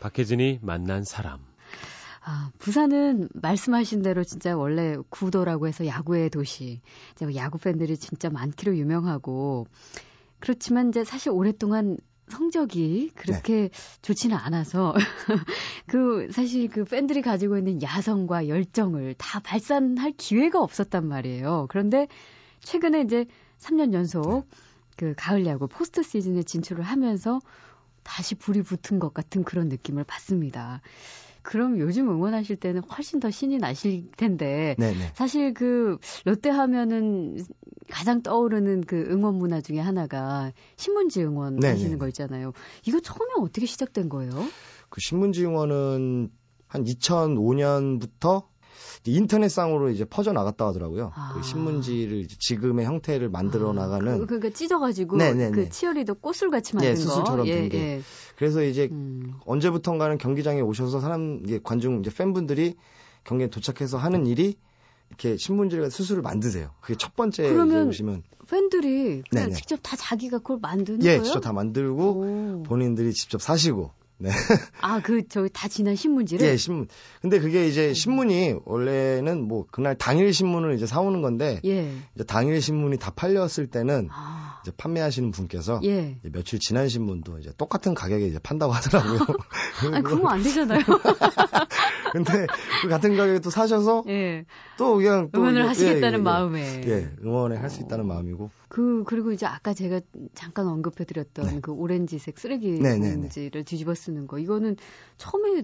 박혜진이 0.00 0.60
만난 0.62 1.04
사람. 1.04 1.40
아, 2.22 2.50
부산은 2.58 3.28
말씀하신 3.34 4.00
대로 4.00 4.24
진짜 4.24 4.56
원래 4.56 4.96
구도라고 5.10 5.68
해서 5.68 5.84
야구의 5.84 6.30
도시. 6.30 6.80
뭐 7.20 7.34
야구 7.34 7.58
팬들이 7.58 7.98
진짜 7.98 8.30
많기로 8.30 8.74
유명하고 8.74 9.66
그렇지만 10.40 10.88
이제 10.88 11.04
사실 11.04 11.32
오랫동안 11.32 11.98
성적이 12.28 13.10
그렇게 13.14 13.70
좋지는 14.02 14.36
않아서 14.36 14.94
그 15.86 16.28
사실 16.32 16.68
그 16.68 16.84
팬들이 16.84 17.22
가지고 17.22 17.58
있는 17.58 17.82
야성과 17.82 18.48
열정을 18.48 19.14
다 19.18 19.40
발산할 19.40 20.12
기회가 20.16 20.60
없었단 20.60 21.06
말이에요. 21.06 21.66
그런데 21.68 22.08
최근에 22.60 23.02
이제 23.02 23.26
3년 23.58 23.92
연속 23.92 24.46
그 24.96 25.14
가을 25.16 25.46
야구 25.46 25.66
포스트 25.66 26.02
시즌에 26.02 26.42
진출을 26.42 26.82
하면서 26.82 27.40
다시 28.02 28.34
불이 28.34 28.62
붙은 28.62 28.98
것 28.98 29.12
같은 29.12 29.44
그런 29.44 29.68
느낌을 29.68 30.04
받습니다. 30.04 30.80
그럼 31.42 31.78
요즘 31.78 32.08
응원하실 32.08 32.56
때는 32.56 32.82
훨씬 32.84 33.20
더 33.20 33.30
신이 33.30 33.58
나실 33.58 34.10
텐데 34.16 34.76
네네. 34.78 35.12
사실 35.12 35.52
그 35.52 35.98
롯데 36.24 36.48
하면은 36.48 37.36
가장 37.90 38.22
떠오르는 38.22 38.82
그 38.82 39.06
응원 39.10 39.34
문화 39.36 39.60
중에 39.60 39.78
하나가 39.78 40.52
신문지 40.76 41.22
응원 41.22 41.56
네네. 41.56 41.72
하시는 41.72 41.98
거 41.98 42.08
있잖아요. 42.08 42.52
이거 42.86 43.00
처음에 43.00 43.32
어떻게 43.40 43.66
시작된 43.66 44.08
거예요? 44.08 44.32
그 44.88 45.00
신문지 45.00 45.44
응원은 45.44 46.30
한 46.66 46.84
2005년부터 46.84 48.44
인터넷상으로 49.06 49.90
이제 49.90 50.04
퍼져 50.04 50.32
나갔다 50.32 50.66
하더라고요. 50.66 51.12
아. 51.14 51.32
그 51.34 51.42
신문지를 51.42 52.20
이제 52.20 52.36
지금의 52.38 52.86
형태를 52.86 53.28
만들어 53.28 53.70
아, 53.70 53.72
나가는 53.74 54.18
그, 54.20 54.26
그러니까 54.26 54.50
찢어가지고 54.50 55.16
네네네. 55.16 55.50
그 55.50 55.68
치어리더 55.68 56.14
꽃술 56.14 56.50
같이 56.50 56.74
만든 56.74 56.90
예, 56.90 56.94
거. 56.94 57.00
수술처럼 57.00 57.46
예, 57.46 57.54
된 57.54 57.68
게. 57.68 57.78
예. 57.78 58.02
그래서 58.36 58.62
이제 58.64 58.88
음. 58.90 59.34
언제부턴가는 59.46 60.18
경기장에 60.18 60.60
오셔서 60.60 61.00
사람 61.00 61.40
이제 61.44 61.60
관중 61.62 62.00
이제 62.00 62.10
팬분들이 62.14 62.76
경기에 63.24 63.48
도착해서 63.48 63.98
하는 63.98 64.26
일이 64.26 64.56
이렇게 65.14 65.36
신문지를 65.36 65.90
수술을 65.90 66.22
만드세요. 66.22 66.70
그게 66.80 66.96
첫 66.96 67.14
번째 67.14 67.48
그러면 67.48 67.88
오시면 67.88 68.22
팬들이 68.48 69.22
그냥 69.30 69.46
네네. 69.46 69.54
직접 69.54 69.78
다 69.82 69.96
자기가 69.96 70.38
그걸 70.38 70.58
만드는 70.60 71.02
예, 71.02 71.10
거예요? 71.10 71.22
직접 71.22 71.40
다 71.40 71.52
만들고 71.52 72.02
오. 72.02 72.62
본인들이 72.64 73.12
직접 73.12 73.40
사시고 73.40 73.92
네. 74.16 74.30
아, 74.80 75.00
그 75.00 75.26
저기 75.28 75.50
다 75.52 75.68
지난 75.68 75.96
신문지를 75.96 76.46
예, 76.46 76.56
신문. 76.56 76.88
근데 77.20 77.40
그게 77.40 77.66
이제 77.66 77.92
신문이 77.94 78.54
원래는 78.64 79.46
뭐 79.46 79.66
그날 79.70 79.96
당일 79.96 80.32
신문을 80.32 80.74
이제 80.74 80.86
사오는 80.86 81.20
건데 81.20 81.60
예. 81.64 81.92
이제 82.14 82.24
당일 82.24 82.60
신문이 82.60 82.98
다 82.98 83.10
팔렸을 83.10 83.66
때는 83.66 84.08
아. 84.12 84.60
이제 84.62 84.72
판매하시는 84.76 85.30
분께서 85.30 85.80
예. 85.84 86.16
이제 86.20 86.30
며칠 86.30 86.58
지난 86.60 86.88
신문도 86.88 87.38
이제 87.38 87.52
똑같은 87.56 87.94
가격에 87.94 88.26
이제 88.26 88.38
판다고 88.38 88.72
하더라고요. 88.72 89.18
아니, 89.92 90.02
그러면 90.04 90.28
안 90.28 90.42
되잖아요. 90.42 90.80
근데 92.14 92.46
그 92.82 92.88
같은 92.88 93.16
가격에 93.16 93.40
또 93.40 93.50
사셔서 93.50 94.04
예. 94.06 94.44
또 94.78 94.94
그냥 94.96 95.30
또 95.32 95.40
응원을 95.40 95.60
이게- 95.62 95.68
하시겠다는 95.68 96.12
예, 96.12 96.14
예, 96.14 96.22
마음에. 96.22 96.82
예, 96.86 97.10
응원을 97.24 97.60
할 97.60 97.68
수 97.70 97.82
있다는 97.82 98.06
마음이고. 98.06 98.50
그 98.68 99.02
그리고 99.04 99.32
이제 99.32 99.46
아까 99.46 99.74
제가 99.74 100.00
잠깐 100.34 100.68
언급해드렸던 100.68 101.46
네. 101.46 101.60
그 101.60 101.72
오렌지색 101.72 102.38
쓰레기 102.38 102.70
네, 102.78 102.98
네, 102.98 103.08
네. 103.10 103.14
봉지를 103.16 103.64
뒤집어 103.64 103.94
쓰는 103.94 104.28
거 104.28 104.38
이거는 104.38 104.76
처음에 105.16 105.62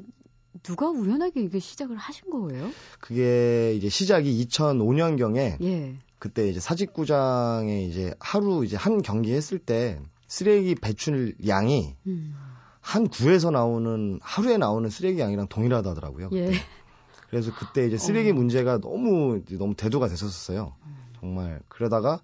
누가 0.65 0.89
우연하게 0.91 1.41
이게 1.43 1.61
시작을 1.61 1.97
하신 1.97 2.31
거예요? 2.31 2.69
그게 2.99 3.73
이제 3.77 3.89
시작이 3.89 4.45
2005년경에 4.47 5.63
예. 5.63 5.95
그때 6.19 6.49
이제 6.49 6.59
사직구장에 6.59 7.85
이제 7.85 8.13
하루 8.19 8.65
이제 8.65 8.77
한 8.77 9.03
경기 9.03 9.33
했을 9.33 9.59
때 9.61 10.01
쓰레기 10.27 10.75
배출 10.75 11.35
양이 11.47 11.95
음. 12.07 12.35
한 12.81 13.09
구에서 13.09 13.51
나오는 13.51 14.19
하루에 14.23 14.57
나오는 14.57 14.89
쓰레기 14.89 15.21
양이랑 15.21 15.49
동일하다더라고요. 15.49 16.31
예. 16.33 16.47
그때. 16.47 16.59
그래서 17.29 17.53
그때 17.55 17.87
이제 17.87 17.97
쓰레기 17.97 18.31
어. 18.31 18.35
문제가 18.35 18.79
너무 18.79 19.43
너무 19.59 19.75
대두가 19.75 20.09
됐었어요. 20.09 20.75
정말 21.21 21.61
그러다가 21.69 22.21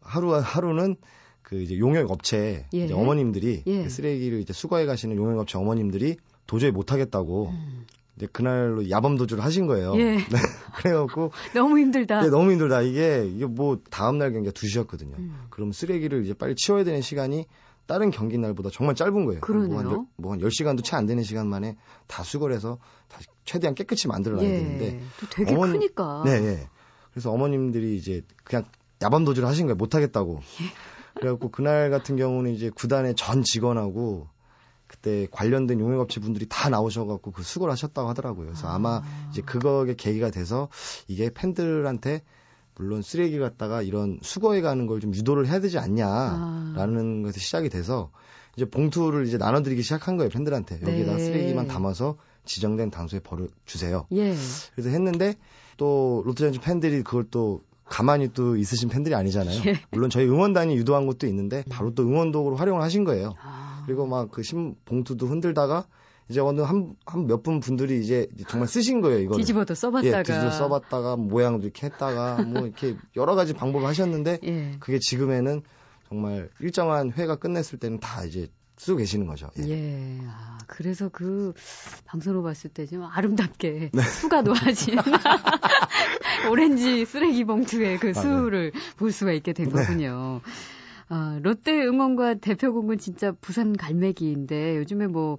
하루 0.00 0.34
하루는 0.34 0.96
그 1.42 1.60
이제 1.60 1.78
용역 1.78 2.10
업체 2.10 2.66
예. 2.74 2.84
이제 2.84 2.94
어머님들이 2.94 3.62
예. 3.66 3.82
그 3.84 3.90
쓰레기를 3.90 4.40
이제 4.40 4.52
수거해 4.52 4.86
가시는 4.86 5.16
용역 5.16 5.38
업체 5.38 5.58
어머님들이 5.58 6.16
도저히 6.46 6.70
못 6.70 6.92
하겠다고 6.92 7.50
음. 7.50 7.86
이제 8.16 8.26
그날로 8.30 8.88
야밤 8.90 9.16
도주를 9.16 9.42
하신 9.44 9.66
거예요. 9.66 9.94
예. 9.96 10.16
네. 10.30 10.38
그래갖고 10.76 11.32
너무 11.54 11.78
힘들다. 11.78 12.22
네, 12.22 12.28
너무 12.28 12.50
힘들다. 12.52 12.82
이게 12.82 13.26
이게 13.26 13.46
뭐 13.46 13.78
다음 13.90 14.18
날 14.18 14.32
경기가 14.32 14.52
2시였거든요. 14.52 15.16
음. 15.18 15.46
그럼 15.50 15.72
쓰레기를 15.72 16.24
이제 16.24 16.34
빨리 16.34 16.54
치워야 16.54 16.84
되는 16.84 17.00
시간이 17.00 17.46
다른 17.90 18.10
경기 18.10 18.38
날보다 18.38 18.70
정말 18.72 18.94
짧은 18.94 19.24
거예요. 19.26 19.40
그러네요. 19.40 20.06
뭐한 20.16 20.40
10시간도 20.40 20.82
채 20.84 20.96
안 20.96 21.06
되는 21.06 21.22
시간 21.22 21.46
만에 21.48 21.76
다 22.06 22.22
수거를 22.22 22.54
해서 22.54 22.78
다 23.08 23.18
최대한 23.44 23.74
깨끗이 23.74 24.06
만들어 24.08 24.36
놔야 24.36 24.48
되는데 24.48 24.84
예. 24.94 25.00
또 25.20 25.26
되게 25.30 25.54
어머니- 25.54 25.72
크니까. 25.72 26.22
네, 26.24 26.40
네. 26.40 26.68
그래서 27.12 27.30
어머님들이 27.32 27.96
이제 27.96 28.22
그냥 28.44 28.64
야밤 29.02 29.24
도주를 29.24 29.48
하신 29.48 29.66
거예요. 29.66 29.76
못 29.76 29.94
하겠다고. 29.94 30.40
그래갖고 31.14 31.50
그날 31.50 31.90
같은 31.90 32.16
경우는 32.16 32.52
이제 32.52 32.70
구단의 32.70 33.14
전 33.16 33.42
직원하고 33.42 34.28
그때 34.86 35.26
관련된 35.30 35.78
용역업체 35.80 36.20
분들이 36.20 36.46
다 36.48 36.68
나오셔갖고 36.68 37.30
그 37.32 37.42
수거를 37.42 37.72
하셨다고 37.72 38.08
하더라고요. 38.08 38.46
그래서 38.46 38.68
아 38.68 38.78
마 38.78 39.02
이제 39.30 39.40
그거에 39.42 39.94
계기가 39.94 40.30
돼서 40.30 40.68
이게 41.08 41.30
팬들한테 41.32 42.22
물론 42.76 43.02
쓰레기 43.02 43.38
갖다가 43.38 43.82
이런 43.82 44.18
수거해 44.22 44.60
가는 44.60 44.86
걸 44.86 45.00
좀 45.00 45.14
유도를 45.14 45.46
해야 45.48 45.60
되지 45.60 45.78
아. 45.78 45.82
않냐라는 45.82 47.22
것에서 47.22 47.40
시작이 47.40 47.68
돼서 47.68 48.10
이제 48.56 48.64
봉투를 48.64 49.26
이제 49.26 49.38
나눠드리기 49.38 49.82
시작한 49.82 50.16
거예요 50.16 50.30
팬들한테 50.30 50.76
여기다가 50.82 51.16
네. 51.16 51.24
쓰레기만 51.24 51.66
담아서 51.68 52.16
지정된 52.44 52.90
장소에 52.90 53.20
버려 53.20 53.46
주세요. 53.64 54.06
예. 54.12 54.34
그래서 54.74 54.88
했는데 54.90 55.34
또 55.76 56.22
롯데자이언츠 56.26 56.60
팬들이 56.60 57.02
그걸 57.02 57.24
또 57.30 57.62
가만히 57.84 58.28
또 58.32 58.56
있으신 58.56 58.88
팬들이 58.88 59.14
아니잖아요. 59.14 59.62
예. 59.66 59.80
물론 59.90 60.10
저희 60.10 60.26
응원단이 60.26 60.76
유도한 60.76 61.06
것도 61.06 61.26
있는데 61.26 61.64
바로 61.68 61.94
또 61.94 62.02
응원독으로 62.04 62.56
활용을 62.56 62.82
하신 62.82 63.04
거예요. 63.04 63.34
아. 63.42 63.82
그리고 63.86 64.06
막그신 64.06 64.76
봉투도 64.84 65.26
흔들다가 65.26 65.86
이제 66.30 66.40
어느 66.40 66.60
한 66.62 66.94
한 67.06 67.26
몇 67.26 67.42
분 67.42 67.60
분들이 67.60 68.00
이제 68.00 68.28
정말 68.48 68.68
쓰신 68.68 69.00
거예요 69.00 69.18
이거. 69.18 69.36
뒤집어도 69.36 69.74
써봤다가. 69.74 70.18
예, 70.20 70.22
뒤집어 70.22 70.50
써봤다가 70.50 71.16
모양도 71.16 71.64
이렇게 71.64 71.86
했다가 71.88 72.42
뭐 72.44 72.62
이렇게 72.66 72.96
여러 73.16 73.34
가지 73.34 73.52
방법을 73.52 73.86
하셨는데 73.86 74.38
예. 74.44 74.76
그게 74.80 74.98
지금에는 75.00 75.62
정말 76.08 76.48
일정한 76.60 77.12
회가 77.12 77.36
끝냈을 77.36 77.78
때는 77.78 78.00
다 78.00 78.24
이제 78.24 78.48
쓰고 78.78 78.96
계시는 78.98 79.26
거죠. 79.26 79.48
예. 79.58 79.68
예. 79.68 80.18
아, 80.26 80.56
그래서 80.66 81.08
그 81.10 81.52
방송으로 82.06 82.42
봤을 82.42 82.70
때 82.70 82.86
좀 82.86 83.02
아름답게 83.04 83.90
네. 83.92 84.02
수가 84.02 84.42
놓아진 84.42 84.96
오렌지 86.50 87.04
쓰레기 87.04 87.44
봉투의 87.44 87.98
그 87.98 88.08
아, 88.08 88.12
네. 88.12 88.20
수를 88.20 88.72
볼 88.96 89.12
수가 89.12 89.32
있게 89.32 89.52
된 89.52 89.70
거군요. 89.70 90.40
아, 91.08 91.38
롯데 91.42 91.72
응원과 91.72 92.34
대표곡은 92.34 92.98
진짜 92.98 93.32
부산 93.40 93.76
갈매기인데 93.76 94.76
요즘에 94.78 95.08
뭐 95.08 95.38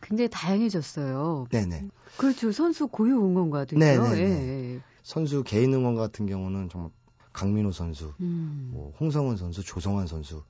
굉장히 0.00 0.28
다양해졌어요. 0.30 1.46
네네. 1.50 1.88
그렇죠. 2.16 2.52
선수 2.52 2.88
고유 2.88 3.16
응원가도 3.16 3.78
네, 3.78 3.92
있죠. 3.92 4.02
네, 4.02 4.14
네. 4.14 4.22
예, 4.22 4.74
예. 4.74 4.80
선수 5.02 5.42
개인 5.42 5.72
응원 5.74 5.94
같은 5.94 6.26
경우는 6.26 6.68
정말 6.68 6.90
강민호 7.32 7.72
선수, 7.72 8.12
음. 8.20 8.70
뭐 8.72 8.92
홍성흔 9.00 9.36
선수, 9.36 9.62
조성환 9.62 10.06
선수, 10.06 10.42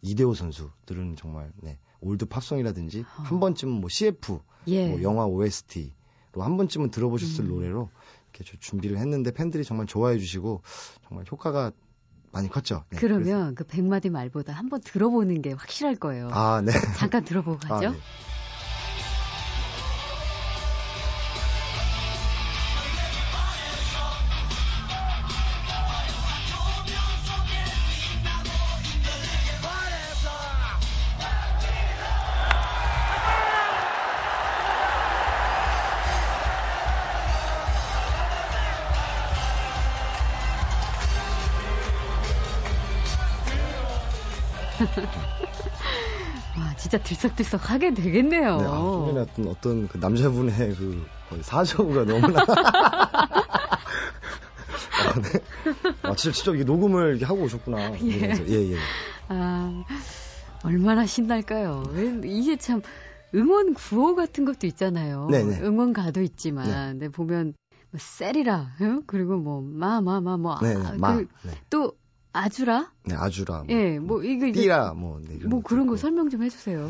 이대호 0.00 0.34
선수들은 0.34 1.16
정말 1.16 1.52
네, 1.60 1.78
old 2.00 2.26
팝송이라든지 2.26 3.04
아. 3.16 3.22
한 3.22 3.40
번쯤은 3.40 3.80
뭐 3.80 3.88
CF, 3.88 4.40
예. 4.68 4.88
뭐 4.88 5.02
영화 5.02 5.26
OST로 5.26 5.92
한 6.42 6.56
번쯤은 6.56 6.90
들어보셨을 6.90 7.44
음. 7.44 7.48
노래로 7.48 7.90
이렇게 8.32 8.44
저 8.50 8.56
준비를 8.58 8.98
했는데 8.98 9.30
팬들이 9.30 9.64
정말 9.64 9.86
좋아해 9.86 10.18
주시고 10.18 10.62
정말 11.06 11.26
효과가 11.30 11.72
많이 12.32 12.48
컸죠. 12.48 12.84
네, 12.88 12.98
그러면 12.98 13.54
그 13.54 13.64
백마디 13.64 14.08
말보다 14.08 14.54
한번 14.54 14.80
들어보는 14.80 15.42
게 15.42 15.52
확실할 15.52 15.96
거예요. 15.96 16.30
아, 16.32 16.62
네. 16.64 16.72
잠깐 16.96 17.24
들어보고 17.24 17.58
아, 17.66 17.68
가죠. 17.68 17.90
네. 17.90 17.98
들썩들썩 47.42 47.70
하게 47.70 47.94
되겠네요. 47.94 48.56
네, 48.58 48.64
아, 48.64 48.78
후면에 48.78 49.26
어떤 49.48 49.88
그 49.88 49.98
남자분의 49.98 50.74
그 50.74 51.06
사저우가 51.42 52.04
너무나 52.04 52.40
아, 55.02 55.20
네. 55.20 55.40
아, 56.02 56.14
진짜 56.14 56.36
진짜 56.36 56.52
이게 56.52 56.64
녹음을 56.64 57.10
이렇게 57.10 57.24
하고 57.24 57.42
오셨구나. 57.42 57.92
예. 58.02 58.06
이러면서. 58.06 58.46
예, 58.48 58.72
예. 58.72 58.76
아, 59.28 59.84
얼마나 60.64 61.06
신날까요? 61.06 61.84
이게 62.24 62.56
참 62.56 62.82
응원 63.34 63.74
구호 63.74 64.14
같은 64.14 64.44
것도 64.44 64.66
있잖아요. 64.66 65.28
네네. 65.30 65.60
응원가도 65.60 66.22
있지만, 66.22 66.66
근데 66.92 67.08
보면 67.08 67.54
뭐 67.90 67.98
셀이라, 68.00 68.72
응? 68.82 69.02
그리고 69.06 69.36
뭐 69.36 69.60
마마마 69.62 70.36
뭐, 70.36 70.58
네, 70.62 70.74
아, 70.76 70.92
네. 70.92 70.98
마. 70.98 71.16
그, 71.16 71.26
네. 71.42 71.52
또 71.70 71.92
아주라, 72.32 72.92
네, 73.04 73.14
아주라. 73.16 73.64
뭐, 73.64 73.66
예, 73.70 73.98
뭐 73.98 74.22
이거 74.22 74.52
띠라 74.52 74.94
뭐, 74.94 75.20
네, 75.26 75.38
뭐 75.46 75.62
그런 75.62 75.86
거. 75.86 75.96
설명 75.96 76.30
좀 76.30 76.42
해주세요. 76.42 76.88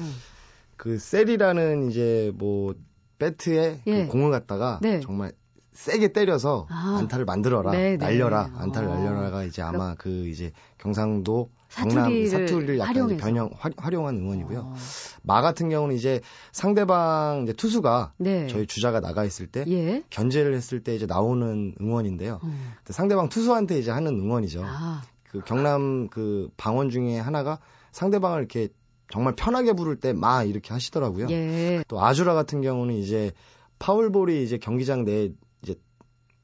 그 0.83 0.99
셀이라는 0.99 1.90
이제 1.92 2.33
뭐 2.35 2.75
배트에 3.21 3.83
예. 3.87 4.07
그 4.07 4.09
공을 4.11 4.33
갖다가 4.33 4.81
네. 4.83 4.99
정말 4.99 5.31
세게 5.71 6.12
때려서 6.12 6.66
아. 6.71 6.97
안타를 6.99 7.25
만들어라, 7.25 7.71
네, 7.71 7.90
네. 7.90 7.97
날려라, 7.97 8.51
어. 8.53 8.59
안타를 8.59 8.88
날려라가 8.88 9.45
이제 9.45 9.62
아마 9.62 9.95
그 9.95 10.27
이제 10.27 10.51
경상도 10.79 11.51
경남 11.71 12.27
사투리를 12.27 12.81
약간. 12.81 13.16
변형 13.16 13.51
화- 13.57 13.71
활용한 13.77 14.16
응원이고요. 14.16 14.59
어, 14.59 14.75
마 15.23 15.40
같은 15.40 15.68
경우는 15.68 15.95
이제 15.95 16.21
상대방 16.51 17.42
이제 17.45 17.53
투수가 17.53 18.14
네. 18.18 18.49
저희 18.49 18.66
주자가 18.66 18.99
나가 18.99 19.25
있을 19.25 19.47
때 19.47 19.64
예. 19.68 20.03
견제를 20.11 20.53
했을 20.57 20.83
때 20.83 20.97
이제 20.97 21.07
나오는 21.07 21.77
응원인데요. 21.81 22.40
음. 22.42 22.73
상대방 22.87 23.29
투수한테 23.29 23.79
이제 23.79 23.92
하는 23.92 24.14
응원이죠. 24.18 24.64
아, 24.66 25.03
그 25.31 25.42
경남 25.42 26.09
그 26.09 26.51
방언 26.57 26.90
중에 26.90 27.21
하나가 27.21 27.61
상대방을 27.92 28.40
이렇게 28.40 28.68
정말 29.12 29.35
편하게 29.37 29.75
부를 29.75 29.96
때 29.96 30.14
마 30.14 30.42
이렇게 30.42 30.72
하시더라고요. 30.72 31.27
예. 31.31 31.85
또 31.87 32.03
아주라 32.03 32.33
같은 32.33 32.62
경우는 32.62 32.94
이제 32.94 33.33
파울볼이 33.79 34.42
이제 34.42 34.57
경기장 34.57 35.05
내에 35.05 35.29
이제 35.62 35.75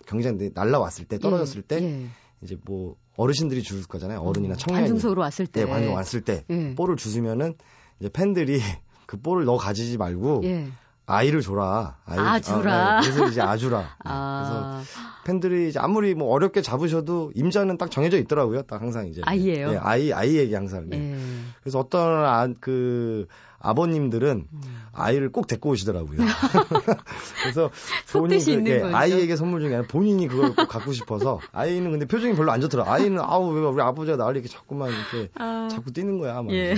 경기장 0.06 0.36
내에 0.36 0.50
날라왔을 0.54 1.06
때 1.06 1.18
떨어졌을 1.18 1.62
때 1.62 1.82
예. 1.82 2.06
이제 2.42 2.58
뭐 2.66 2.96
어르신들이 3.16 3.62
줄 3.62 3.82
거잖아요. 3.84 4.20
어른이나 4.20 4.52
어, 4.54 4.56
청년이 4.58 4.82
관중석으로 4.84 5.22
왔을 5.22 5.46
때. 5.46 5.64
네, 5.64 5.70
관중 5.70 5.94
왔을 5.94 6.20
때 6.20 6.44
예. 6.50 6.74
볼을 6.74 6.96
주시면은 6.96 7.54
이제 8.00 8.10
팬들이 8.10 8.60
그 9.06 9.18
볼을 9.18 9.46
너 9.46 9.56
가지지 9.56 9.96
말고 9.96 10.42
예. 10.44 10.68
아이를 11.08 11.40
줘라. 11.40 11.96
아이를 12.04 12.26
아, 12.26 12.38
주라. 12.38 12.74
아, 12.74 13.00
네. 13.00 13.08
그래서 13.08 13.28
이제 13.28 13.40
아주라. 13.40 13.80
네, 13.80 13.86
그래서 13.98 14.02
아, 14.04 14.82
팬들이 15.24 15.70
이제 15.70 15.78
아무리 15.78 16.14
뭐 16.14 16.30
어렵게 16.32 16.60
잡으셔도 16.60 17.32
임자는 17.34 17.78
딱 17.78 17.90
정해져 17.90 18.18
있더라고요. 18.18 18.62
딱 18.62 18.82
항상 18.82 19.06
이제 19.06 19.22
아이예요? 19.24 19.70
네, 19.72 19.78
아이 19.78 20.12
아이에게 20.12 20.54
항상. 20.54 20.88
네. 20.90 20.98
예. 20.98 21.18
그래서 21.62 21.78
어떤 21.78 22.24
아, 22.24 22.46
그 22.60 23.26
아버님들은 23.58 24.46
음. 24.52 24.60
아이를 24.92 25.32
꼭 25.32 25.46
데리고 25.46 25.70
오시더라고요. 25.70 26.18
그래서 27.42 27.70
속뜻이 28.04 28.52
있는 28.52 28.90
예. 28.90 28.94
아이에게 28.94 29.34
선물 29.36 29.60
중에 29.60 29.74
아니라 29.74 29.88
본인이 29.88 30.28
그걸 30.28 30.54
꼭 30.54 30.68
갖고 30.68 30.92
싶어서 30.92 31.40
아이는 31.52 31.90
근데 31.90 32.06
표정이 32.06 32.34
별로 32.34 32.52
안 32.52 32.60
좋더라. 32.60 32.84
아이는 32.86 33.18
아우 33.20 33.50
왜 33.52 33.62
우리 33.62 33.80
아버지가 33.80 34.18
나를 34.18 34.36
이렇게 34.36 34.48
자꾸만 34.48 34.90
이렇게 34.90 35.30
아. 35.36 35.68
자꾸 35.70 35.90
뛰는 35.90 36.18
거야. 36.18 36.42
막 36.42 36.52
예. 36.52 36.74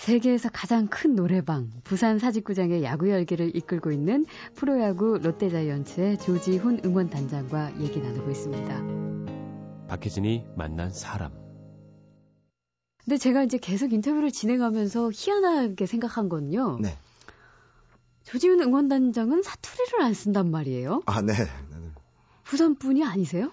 세계에서 0.00 0.48
가장 0.50 0.86
큰 0.86 1.14
노래방 1.14 1.70
부산 1.84 2.18
사직구장의 2.18 2.82
야구 2.82 3.10
열기를 3.10 3.54
이끌고 3.54 3.92
있는 3.92 4.24
프로야구 4.54 5.18
롯데자이언츠의 5.18 6.18
조지훈 6.18 6.80
응원단장과 6.82 7.78
얘기 7.82 8.00
나누고 8.00 8.30
있습니다. 8.30 9.88
박혜진이 9.88 10.46
만난 10.56 10.88
사람. 10.88 11.32
근데 13.04 13.18
제가 13.18 13.42
이제 13.42 13.58
계속 13.58 13.92
인터뷰를 13.92 14.30
진행하면서 14.30 15.10
희한하게 15.12 15.84
생각한 15.84 16.30
건요. 16.30 16.78
네. 16.80 16.96
조지훈 18.22 18.62
응원단장은 18.62 19.42
사투리를 19.42 20.00
안 20.00 20.14
쓴단 20.14 20.50
말이에요. 20.50 21.02
아, 21.04 21.20
네. 21.20 21.34
네. 21.34 21.90
부산 22.44 22.74
분이 22.74 23.04
아니세요? 23.04 23.50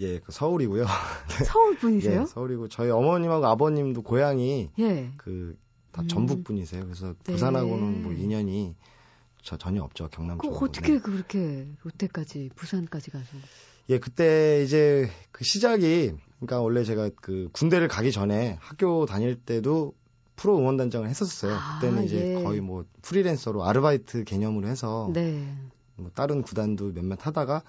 예, 0.00 0.18
그 0.18 0.32
서울이고요. 0.32 0.84
서울 1.46 1.78
분이세요? 1.78 2.20
예, 2.20 2.26
서울이고 2.26 2.68
저희 2.68 2.90
어머님하고 2.90 3.46
아버님도 3.46 4.02
고향이 4.02 4.70
예. 4.78 5.12
그 5.16 5.56
다 5.98 6.02
음. 6.02 6.08
전북 6.08 6.44
분이세요. 6.44 6.84
그래서 6.84 7.14
네. 7.24 7.32
부산하고는 7.32 8.02
뭐 8.04 8.12
인연이 8.12 8.76
저 9.42 9.56
전혀 9.56 9.82
없죠. 9.82 10.08
경남 10.08 10.38
그 10.38 10.46
쪽하고. 10.46 10.66
어떻게 10.66 10.92
네. 10.92 10.98
그렇게 11.00 11.66
롯데까지 11.82 12.50
부산까지 12.54 13.10
가서? 13.10 13.26
예, 13.88 13.98
그때 13.98 14.62
이제 14.64 15.10
그 15.32 15.42
시작이 15.42 16.12
그러니까 16.36 16.60
원래 16.60 16.84
제가 16.84 17.10
그 17.16 17.48
군대를 17.52 17.88
가기 17.88 18.12
전에 18.12 18.58
학교 18.60 19.06
다닐 19.06 19.34
때도 19.34 19.94
프로 20.36 20.56
응원단장을 20.58 21.08
했었어요. 21.08 21.52
아, 21.54 21.80
그때는 21.80 22.04
이제 22.04 22.36
예. 22.36 22.42
거의 22.44 22.60
뭐 22.60 22.84
프리랜서로 23.02 23.64
아르바이트 23.64 24.22
개념으로 24.22 24.68
해서 24.68 25.10
네. 25.12 25.52
뭐 25.96 26.12
다른 26.14 26.42
구단도 26.42 26.92
몇몇 26.92 27.26
하다가 27.26 27.64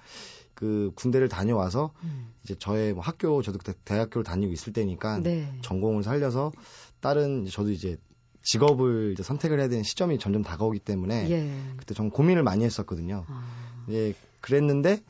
그 0.54 0.92
군대를 0.94 1.28
다녀와서 1.28 1.92
음. 2.04 2.32
이제 2.44 2.54
저의 2.54 2.92
뭐 2.92 3.02
학교 3.02 3.42
저도 3.42 3.58
그때 3.58 3.72
대학교를 3.84 4.22
다니고 4.22 4.52
있을 4.52 4.72
때니까 4.72 5.18
네. 5.18 5.52
전공을 5.62 6.04
살려서 6.04 6.52
다른 7.00 7.46
저도 7.46 7.70
이제 7.70 7.96
직업을 8.42 9.12
이제 9.12 9.22
선택을 9.22 9.60
해야 9.60 9.68
되는 9.68 9.82
시점이 9.82 10.18
점점 10.18 10.42
다가오기 10.42 10.78
때문에 10.80 11.30
예. 11.30 11.52
그때 11.76 11.94
좀 11.94 12.10
고민을 12.10 12.42
많이 12.42 12.64
했었거든요. 12.64 13.24
아, 13.28 13.84
예, 13.90 14.14
그랬는데 14.40 15.02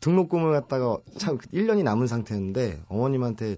등록금을 0.00 0.52
갖다가 0.52 0.98
참 1.18 1.38
1년이 1.38 1.82
남은 1.82 2.06
상태였는데 2.06 2.82
어머님한테 2.88 3.56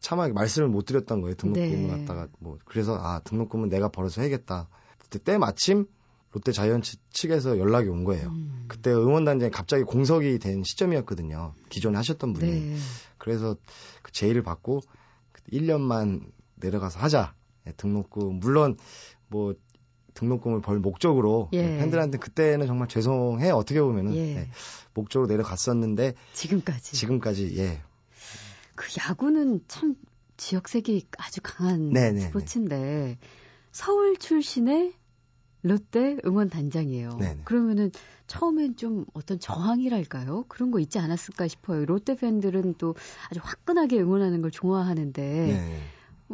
차마 0.00 0.26
말씀을 0.28 0.68
못 0.68 0.86
드렸던 0.86 1.20
거예요. 1.20 1.34
등록금을 1.34 1.82
네. 1.82 1.88
갖다가 1.88 2.28
뭐 2.38 2.58
그래서 2.64 2.96
아 2.96 3.20
등록금은 3.20 3.68
내가 3.68 3.88
벌어서 3.88 4.22
해야겠다. 4.22 4.68
그때 4.98 5.18
때 5.18 5.38
마침 5.38 5.86
롯데 6.32 6.52
자이언츠 6.52 6.96
측에서 7.10 7.58
연락이 7.58 7.88
온 7.88 8.04
거예요. 8.04 8.28
음. 8.28 8.64
그때 8.68 8.90
응원단장이 8.90 9.50
갑자기 9.50 9.82
공석이 9.82 10.38
된 10.38 10.62
시점이었거든요. 10.62 11.54
기존에 11.68 11.96
하셨던 11.96 12.32
분이. 12.32 12.50
네. 12.50 12.76
그래서 13.18 13.56
그 14.02 14.12
제의를 14.12 14.42
받고 14.42 14.80
1년만 15.52 16.30
내려가서 16.56 17.00
하자. 17.00 17.34
예, 17.70 17.74
등록금 17.76 18.40
물론 18.40 18.76
뭐 19.28 19.54
등록금을 20.14 20.60
벌 20.60 20.78
목적으로 20.78 21.48
예. 21.52 21.78
팬들한테 21.78 22.18
그때는 22.18 22.66
정말 22.66 22.88
죄송해 22.88 23.50
어떻게 23.50 23.80
보면은 23.80 24.14
예. 24.16 24.34
네, 24.34 24.50
목적으로 24.94 25.28
내려갔었는데 25.28 26.14
지금까지. 26.32 26.96
지금까지 26.96 27.56
예 27.56 27.80
그 28.80 28.88
야구는 28.98 29.60
참 29.68 29.94
지역색이 30.38 31.08
아주 31.18 31.40
강한 31.42 31.90
네네네. 31.90 32.20
스포츠인데 32.20 33.18
서울 33.72 34.16
출신의 34.16 34.94
롯데 35.62 36.16
응원 36.24 36.48
단장이에요. 36.48 37.10
네네. 37.18 37.42
그러면은 37.44 37.90
처음엔 38.26 38.76
좀 38.76 39.04
어떤 39.12 39.38
저항이랄까요? 39.38 40.46
그런 40.48 40.70
거 40.70 40.80
있지 40.80 40.98
않았을까 40.98 41.46
싶어요. 41.48 41.84
롯데 41.84 42.16
팬들은 42.16 42.76
또 42.78 42.94
아주 43.30 43.40
화끈하게 43.42 44.00
응원하는 44.00 44.40
걸 44.40 44.50
좋아하는데 44.50 45.22
네. 45.22 45.52
뭐 45.58 45.78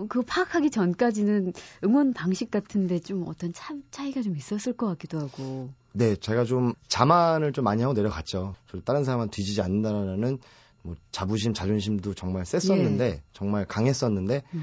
그거 0.09 0.22
파악하기 0.26 0.70
전까지는 0.70 1.52
응원 1.85 2.12
방식 2.12 2.50
같은데 2.50 2.98
좀 2.98 3.24
어떤 3.26 3.52
차, 3.52 3.74
차이가 3.90 4.22
좀 4.22 4.37
있었을 4.37 4.74
것 4.74 4.87
같기도 4.88 5.18
하고. 5.18 5.70
네, 5.92 6.14
제가 6.16 6.44
좀 6.44 6.74
자만을 6.88 7.52
좀 7.52 7.64
많이 7.64 7.82
하고 7.82 7.94
내려갔죠. 7.94 8.54
저 8.70 8.80
다른 8.80 9.04
사람은 9.04 9.30
뒤지지 9.30 9.62
않는다라는 9.62 10.38
뭐 10.82 10.94
자부심, 11.11 11.54
자존심도 11.54 12.14
정말 12.14 12.44
셌었는데 12.44 13.22
정말 13.32 13.64
강했었는데 13.64 14.42
음. 14.54 14.62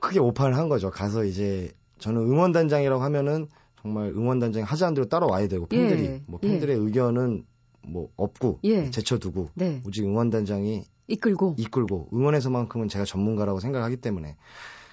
크게 0.00 0.20
오판을 0.20 0.56
한 0.56 0.68
거죠. 0.68 0.90
가서 0.90 1.24
이제 1.24 1.72
저는 1.98 2.22
응원단장이라고 2.22 3.02
하면은 3.02 3.48
정말 3.82 4.08
응원단장이 4.08 4.64
하자는 4.64 4.94
대로 4.94 5.08
따라와야 5.08 5.48
되고 5.48 5.66
팬들이 5.66 6.04
예, 6.04 6.22
뭐 6.26 6.38
예. 6.42 6.48
팬들의 6.48 6.76
의견은 6.76 7.44
뭐 7.82 8.08
없고 8.16 8.60
예. 8.64 8.90
제쳐두고 8.90 9.50
네. 9.54 9.82
오직 9.86 10.04
응원단장이 10.04 10.84
이끌고. 11.08 11.56
이끌고 11.58 12.08
응원에서만큼은 12.12 12.88
제가 12.88 13.04
전문가라고 13.04 13.60
생각하기 13.60 13.96
때문에 13.98 14.36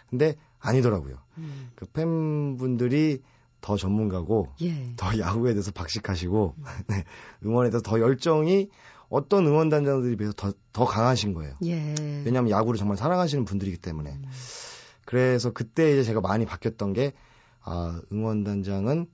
근데 0.09 0.35
아니더라고요. 0.59 1.15
음. 1.37 1.71
그 1.75 1.85
팬분들이 1.87 3.21
더 3.61 3.77
전문가고 3.77 4.49
예. 4.61 4.93
더 4.97 5.17
야구에 5.17 5.53
대해서 5.53 5.71
박식하시고 5.71 6.55
네, 6.87 7.03
응원에 7.45 7.69
대해서 7.69 7.81
더 7.81 7.99
열정이 7.99 8.69
어떤 9.09 9.45
응원단장들에 9.47 10.15
비해서 10.15 10.33
더, 10.35 10.53
더 10.71 10.85
강하신 10.85 11.33
거예요. 11.33 11.55
예. 11.65 11.93
왜냐하면 12.25 12.49
야구를 12.49 12.77
정말 12.77 12.97
사랑하시는 12.97 13.45
분들이기 13.45 13.77
때문에. 13.77 14.11
음. 14.11 14.25
그래서 15.05 15.51
그때 15.51 15.91
이제 15.91 16.03
제가 16.03 16.21
많이 16.21 16.45
바뀌었던 16.45 16.93
게, 16.93 17.13
아, 17.61 18.01
응원단장은 18.11 19.05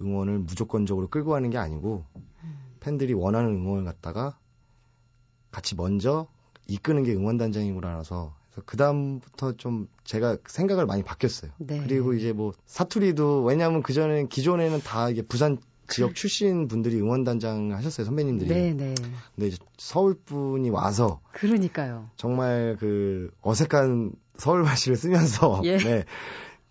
응원을 0.00 0.38
무조건적으로 0.38 1.08
끌고 1.08 1.32
가는 1.32 1.50
게 1.50 1.58
아니고, 1.58 2.04
팬들이 2.80 3.12
원하는 3.12 3.50
응원을 3.50 3.84
갖다가 3.84 4.38
같이 5.50 5.74
먼저 5.74 6.26
이끄는 6.66 7.02
게 7.04 7.14
응원단장이구나라서, 7.14 8.34
그래서 8.50 8.62
그 8.66 8.76
다음부터 8.76 9.52
좀 9.56 9.88
제가 10.04 10.36
생각을 10.46 10.86
많이 10.86 11.02
바뀌었어요. 11.02 11.50
네. 11.58 11.80
그리고 11.82 12.12
이제 12.12 12.32
뭐 12.32 12.52
사투리도, 12.66 13.44
왜냐하면 13.44 13.82
그 13.82 13.92
전에는, 13.92 14.28
기존에는 14.28 14.80
다 14.80 15.08
이게 15.08 15.22
부산 15.22 15.58
지역 15.88 16.14
출신 16.14 16.68
분들이 16.68 17.00
응원단장 17.00 17.72
하셨어요, 17.72 18.04
선배님들이. 18.04 18.50
네, 18.50 18.74
네. 18.74 18.94
근데 19.34 19.48
이제 19.48 19.56
서울 19.78 20.14
분이 20.14 20.68
와서 20.68 21.20
그러니까요. 21.32 22.10
정말 22.16 22.76
그 22.78 23.30
어색한 23.40 24.12
서울 24.36 24.62
말씨를 24.64 24.96
쓰면서 24.96 25.62
예. 25.64 25.78
네. 25.78 26.04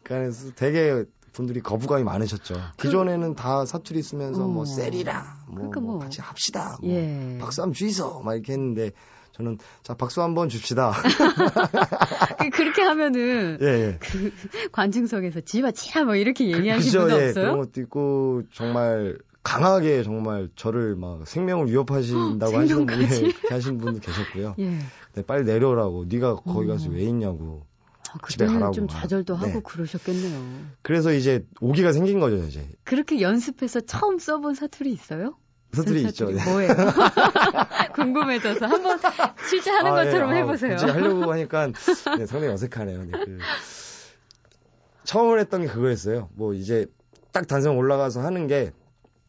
그래서 0.03 0.51
되게 0.55 1.03
분들이 1.37 1.61
거부감이 1.61 2.03
많으셨죠. 2.03 2.55
기존에는 2.77 3.35
다 3.35 3.65
사투리 3.65 4.01
쓰면서 4.03 4.43
어. 4.43 4.47
뭐 4.47 4.65
세리라, 4.65 5.37
뭐, 5.47 5.55
그러니까 5.55 5.79
뭐 5.79 5.91
뭐. 5.93 5.99
같이 5.99 6.19
합시다, 6.19 6.77
뭐 6.81 6.89
예. 6.91 7.37
박수 7.39 7.61
한번 7.61 7.73
주이소 7.73 8.21
막 8.23 8.33
이렇게 8.33 8.51
했는데 8.53 8.91
저는 9.33 9.57
자 9.83 9.93
박수 9.93 10.21
한번 10.23 10.49
줍시다. 10.49 10.93
그- 12.39 12.49
그렇게 12.49 12.81
하면은 12.81 13.57
예, 13.61 13.65
예. 13.67 13.99
관중석에서 14.71 15.41
지마 15.41 15.71
치라 15.71 16.03
뭐 16.05 16.15
이렇게 16.15 16.51
얘기하시는 16.51 16.79
그죠, 16.79 16.99
분 17.01 17.09
예. 17.11 17.27
없어요? 17.29 17.43
그런 17.45 17.57
것도 17.59 17.81
있고 17.81 18.41
정말 18.53 19.17
강하게 19.43 20.03
정말 20.03 20.49
저를 20.55 20.95
막 20.95 21.25
생명을 21.27 21.67
위협하신다고 21.67 22.57
하시는 22.57 22.85
분이 22.87 23.05
생명까지? 23.07 23.21
그렇게 23.39 23.53
하시는 23.53 23.77
분도 23.77 23.99
계셨고요. 23.99 24.55
예. 24.59 24.79
근데 25.13 25.25
빨리 25.25 25.45
내려오라고 25.45 26.05
네가 26.09 26.35
거기 26.37 26.67
가서 26.67 26.89
어. 26.89 26.93
왜 26.93 27.03
있냐고. 27.03 27.65
아, 28.13 28.27
집에 28.27 28.45
그때는 28.45 28.53
가라고. 28.59 28.73
좀 28.73 28.87
좌절도 28.87 29.35
하고 29.35 29.47
네. 29.53 29.61
그러셨겠네요. 29.63 30.65
그래서 30.81 31.11
이제 31.13 31.45
오기가 31.61 31.91
생긴 31.91 32.19
거죠, 32.19 32.37
이제. 32.37 32.67
그렇게 32.83 33.21
연습해서 33.21 33.81
처음 33.81 34.19
써본 34.19 34.55
사투리 34.55 34.91
있어요? 34.91 35.37
사투리 35.73 36.01
전 36.01 36.09
있죠. 36.09 36.25
사투리 36.27 36.37
네. 36.37 36.51
뭐예요? 36.51 36.69
궁금해져서 37.95 38.65
한번 38.65 38.99
실제 39.49 39.69
하는 39.71 39.91
아, 39.91 40.01
예. 40.01 40.05
것처럼 40.05 40.29
아, 40.29 40.33
해보세요. 40.35 40.75
굳이 40.75 40.85
하려고 40.85 41.31
하니까 41.31 41.67
네, 42.17 42.25
상당히 42.25 42.53
어색하네요. 42.53 43.03
네, 43.05 43.11
그 43.11 43.37
처음 45.03 45.37
했던 45.39 45.61
게 45.61 45.67
그거였어요. 45.67 46.29
뭐 46.35 46.53
이제 46.53 46.85
딱 47.31 47.47
단성 47.47 47.77
올라가서 47.77 48.21
하는 48.21 48.47
게 48.47 48.71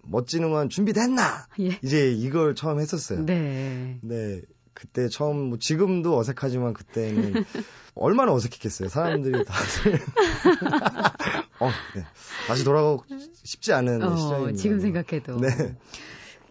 멋진 0.02 0.42
응원 0.44 0.68
준비됐나? 0.68 1.46
예. 1.60 1.78
이제 1.82 2.10
이걸 2.10 2.54
처음 2.54 2.80
했었어요. 2.80 3.24
네. 3.24 3.98
네. 4.02 4.40
그때 4.78 5.08
처음 5.08 5.48
뭐 5.48 5.58
지금도 5.58 6.16
어색하지만 6.16 6.72
그때는 6.72 7.32
얼마나 7.96 8.32
어색했겠어요. 8.32 8.88
사람들이 8.88 9.44
다들 9.44 9.98
어, 11.58 11.68
네. 11.96 12.04
다시 12.46 12.62
돌아가고 12.62 13.04
싶지 13.42 13.72
않은 13.72 14.04
어, 14.04 14.14
시절입니다. 14.14 14.56
지금 14.56 14.78
생각해도. 14.78 15.40
네. 15.40 15.48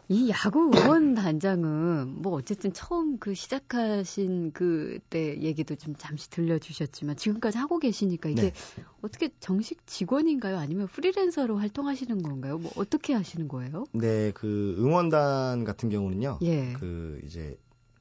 이 0.09 0.29
야구 0.29 0.69
응원 0.73 1.15
단장은 1.15 2.21
뭐 2.21 2.33
어쨌든 2.33 2.73
처음 2.73 3.17
그 3.17 3.33
시작하신 3.33 4.51
그때 4.51 5.41
얘기도 5.41 5.75
좀 5.75 5.95
잠시 5.97 6.29
들려주셨지만 6.29 7.15
지금까지 7.15 7.57
하고 7.57 7.79
계시니까 7.79 8.27
이게 8.27 8.41
네. 8.41 8.53
어떻게 9.01 9.29
정식 9.39 9.87
직원인가요? 9.87 10.57
아니면 10.57 10.87
프리랜서로 10.87 11.57
활동하시는 11.57 12.21
건가요? 12.23 12.57
뭐 12.57 12.71
어떻게 12.75 13.13
하시는 13.13 13.47
거예요? 13.47 13.85
네, 13.93 14.31
그 14.33 14.75
응원단 14.79 15.63
같은 15.63 15.87
경우는요. 15.87 16.39
예. 16.41 16.73
그 16.73 17.21
이제 17.25 17.57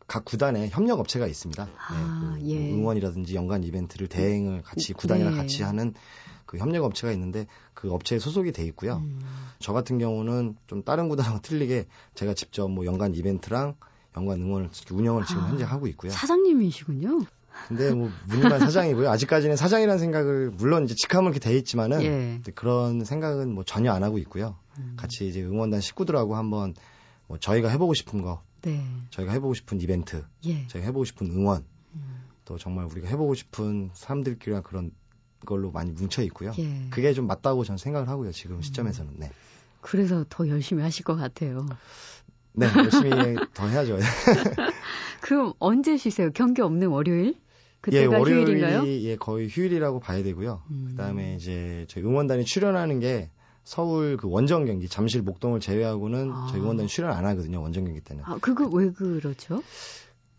각 0.06 0.24
구단에 0.24 0.68
협력 0.68 1.00
업체가 1.00 1.26
있습니다. 1.26 1.68
아, 1.88 2.36
네, 2.38 2.42
그 2.42 2.50
예. 2.50 2.72
응원이라든지 2.72 3.34
연간 3.34 3.64
이벤트를 3.64 4.06
대행을 4.06 4.62
같이 4.62 4.92
구단이랑 4.92 5.32
네. 5.32 5.38
같이 5.38 5.62
하는 5.62 5.94
그 6.46 6.58
협력 6.58 6.84
업체가 6.84 7.12
있는데 7.12 7.46
그 7.74 7.90
업체에 7.90 8.18
소속이 8.18 8.52
돼 8.52 8.64
있고요. 8.66 8.98
음. 8.98 9.20
저 9.58 9.72
같은 9.72 9.98
경우는 9.98 10.56
좀 10.68 10.82
다른 10.84 11.08
구단하고 11.08 11.40
틀리게 11.42 11.86
제가 12.14 12.34
직접 12.34 12.68
뭐 12.68 12.86
연간 12.86 13.14
이벤트랑 13.14 13.74
연간 14.16 14.40
응원을 14.40 14.70
운영을 14.92 15.24
지금 15.26 15.42
아, 15.42 15.48
현재 15.48 15.64
하고 15.64 15.86
있고요. 15.88 16.12
사장님이시군요. 16.12 17.26
근데 17.68 17.92
뭐 17.92 18.10
무늬만 18.28 18.60
사장이고요. 18.60 19.10
아직까지는 19.10 19.56
사장이라는 19.56 19.98
생각을 19.98 20.50
물론 20.50 20.84
이제 20.84 20.94
직함은 20.94 21.32
이렇게 21.32 21.40
돼 21.40 21.56
있지만은 21.56 22.02
예. 22.02 22.40
그런 22.54 23.04
생각은 23.04 23.52
뭐 23.52 23.64
전혀 23.64 23.92
안 23.92 24.04
하고 24.04 24.18
있고요. 24.18 24.56
음. 24.78 24.94
같이 24.96 25.26
이제 25.26 25.42
응원단 25.42 25.80
식구들하고 25.80 26.36
한번 26.36 26.74
뭐 27.26 27.38
저희가 27.38 27.68
해보고 27.70 27.94
싶은 27.94 28.22
거, 28.22 28.42
네. 28.66 28.84
저희가 29.10 29.32
해보고 29.32 29.54
싶은 29.54 29.80
이벤트, 29.80 30.24
예. 30.44 30.66
저희가 30.66 30.86
해보고 30.88 31.04
싶은 31.04 31.30
응원, 31.30 31.64
음. 31.94 32.24
또 32.44 32.58
정말 32.58 32.86
우리가 32.86 33.06
해보고 33.08 33.34
싶은 33.34 33.90
사람들끼리랑 33.94 34.64
그런 34.64 34.90
걸로 35.44 35.70
많이 35.70 35.92
뭉쳐 35.92 36.22
있고요. 36.24 36.52
예. 36.58 36.88
그게 36.90 37.12
좀 37.12 37.28
맞다고 37.28 37.62
저는 37.62 37.78
생각을 37.78 38.08
하고요. 38.08 38.32
지금 38.32 38.60
시점에서는 38.62 39.14
네, 39.18 39.30
그래서 39.80 40.24
더 40.28 40.48
열심히 40.48 40.82
하실 40.82 41.04
것 41.04 41.14
같아요. 41.14 41.66
네 42.54 42.66
열심히 42.76 43.10
더 43.54 43.68
해야죠. 43.68 43.98
그럼 45.22 45.52
언제 45.60 45.96
쉬세요? 45.96 46.30
경기 46.34 46.60
없는 46.60 46.88
월요일? 46.88 47.28
예, 47.28 47.40
그때가 47.80 48.18
월요일이 48.18 48.44
휴일인가요? 48.46 48.86
예 48.86 49.16
거의 49.16 49.48
휴일이라고 49.48 50.00
봐야 50.00 50.24
되고요. 50.24 50.62
음. 50.70 50.86
그다음에 50.90 51.36
이제 51.36 51.86
저희 51.88 52.02
응원단이 52.02 52.44
출연하는 52.44 52.98
게 52.98 53.30
서울 53.66 54.16
그 54.16 54.28
원정 54.30 54.64
경기 54.64 54.88
잠실 54.88 55.22
목동을 55.22 55.58
제외하고는 55.58 56.30
아. 56.32 56.46
저희 56.50 56.60
응원단이 56.60 56.88
출연 56.88 57.10
안 57.10 57.26
하거든요. 57.26 57.60
원정 57.60 57.84
경기 57.84 58.00
때는. 58.00 58.22
아, 58.24 58.38
그거 58.40 58.66
왜 58.68 58.92
그러죠? 58.92 59.60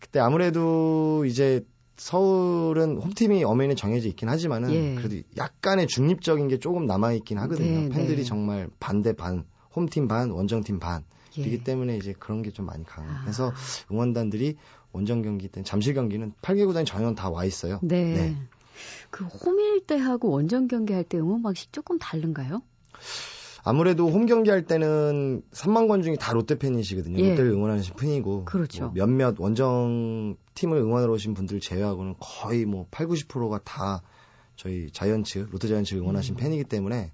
그때 0.00 0.18
아무래도 0.18 1.26
이제 1.26 1.62
서울은 1.96 2.96
홈팀이 2.96 3.44
엄연히 3.44 3.76
정해져 3.76 4.08
있긴 4.08 4.28
하지만은 4.30 4.72
예. 4.72 4.94
그래도 4.94 5.20
약간의 5.36 5.88
중립적인 5.88 6.48
게 6.48 6.58
조금 6.58 6.86
남아 6.86 7.12
있긴 7.12 7.36
하거든요. 7.38 7.80
네, 7.82 7.88
팬들이 7.90 8.18
네. 8.18 8.24
정말 8.24 8.70
반대 8.80 9.12
반, 9.12 9.44
홈팀 9.76 10.08
반, 10.08 10.30
원정팀 10.30 10.78
반. 10.78 11.04
예. 11.36 11.42
이기 11.42 11.62
때문에 11.64 11.98
이제 11.98 12.14
그런 12.18 12.40
게 12.42 12.50
좀 12.50 12.64
많이 12.64 12.82
강해서 12.84 13.50
아. 13.50 13.54
응원단들이 13.92 14.56
원정 14.92 15.20
경기 15.20 15.48
때는 15.48 15.64
잠실 15.64 15.92
경기는 15.92 16.32
8개 16.40 16.64
구단이 16.66 16.86
전원 16.86 17.14
다와 17.14 17.44
있어요. 17.44 17.78
네. 17.82 18.14
네. 18.14 18.36
그 19.10 19.24
홈일 19.26 19.84
때 19.86 19.98
하고 19.98 20.30
원정 20.30 20.66
경기 20.68 20.94
할 20.94 21.04
때 21.04 21.18
응원 21.18 21.42
방식 21.42 21.72
조금 21.74 21.98
다른가요? 21.98 22.62
아무래도 23.64 24.08
홈 24.08 24.26
경기 24.26 24.50
할 24.50 24.62
때는 24.62 25.42
3만 25.52 25.88
권 25.88 26.02
중에 26.02 26.16
다 26.16 26.32
롯데 26.32 26.58
팬이시거든요. 26.58 27.18
예. 27.22 27.30
롯데를 27.30 27.50
응원하신 27.50 27.94
분이고 27.96 28.44
그렇죠. 28.44 28.84
뭐 28.84 28.92
몇몇 28.94 29.34
원정 29.38 30.36
팀을 30.54 30.78
응원하러 30.78 31.12
오신 31.12 31.34
분들 31.34 31.60
제외하고는 31.60 32.14
거의 32.18 32.64
뭐 32.64 32.86
8, 32.90 33.06
90%가 33.06 33.60
다 33.64 34.02
저희 34.56 34.90
자이언츠, 34.90 35.48
롯데 35.50 35.68
자이언츠를 35.68 36.02
응원하신 36.02 36.34
음. 36.34 36.36
팬이기 36.36 36.64
때문에 36.64 37.12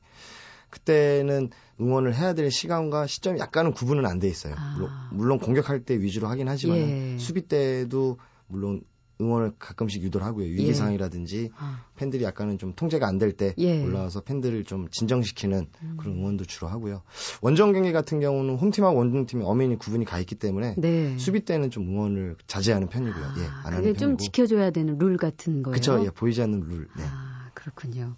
그때는 0.71 1.51
응원을 1.81 2.15
해야 2.15 2.35
될 2.35 2.51
시간과 2.51 3.07
시점이 3.07 3.39
약간은 3.41 3.73
구분은 3.73 4.07
안 4.07 4.19
돼 4.19 4.29
있어요. 4.29 4.55
아. 4.57 4.75
물론, 4.77 4.91
물론 5.13 5.39
공격할 5.39 5.81
때 5.81 5.99
위주로 5.99 6.29
하긴 6.29 6.49
하지만 6.49 6.79
예. 6.79 7.19
수비 7.19 7.43
때도 7.43 8.19
물론 8.47 8.83
응원을 9.21 9.53
가끔씩 9.59 10.03
유도를 10.03 10.27
하고요. 10.27 10.47
위기상이라든지 10.47 11.51
아, 11.57 11.85
팬들이 11.97 12.25
약간은 12.25 12.59
좀 12.59 12.73
통제가 12.75 13.07
안 13.07 13.19
될때 13.19 13.55
예. 13.59 13.83
올라와서 13.85 14.21
팬들을 14.23 14.65
좀 14.65 14.89
진정시키는 14.91 15.67
음. 15.83 15.97
그런 15.99 16.17
응원도 16.17 16.45
주로 16.47 16.69
하고요. 16.69 17.03
원정 17.41 17.73
경기 17.73 17.93
같은 17.93 18.19
경우는 18.21 18.57
홈팀하고 18.57 18.97
원정팀이 18.99 19.45
엄연히 19.45 19.79
구분이 19.79 20.05
가 20.05 20.19
있기 20.19 20.35
때문에 20.35 20.75
네. 20.79 21.17
수비 21.19 21.45
때는 21.45 21.71
좀 21.71 21.89
응원을 21.89 22.37
자제하는 22.47 22.89
편이고요. 22.89 23.25
예, 23.39 23.45
아, 23.47 23.63
안 23.65 23.65
그게 23.65 23.75
하는 23.77 23.95
좀 23.95 24.09
편이고. 24.11 24.17
지켜줘야 24.25 24.71
되는 24.71 24.99
룰 24.99 25.17
같은 25.17 25.63
거예요. 25.63 25.75
그쵸, 25.75 26.03
예, 26.05 26.11
보이지 26.11 26.43
않는 26.43 26.61
룰. 26.61 26.89
네. 26.97 27.05
아, 27.07 27.51
그렇군요. 27.55 28.17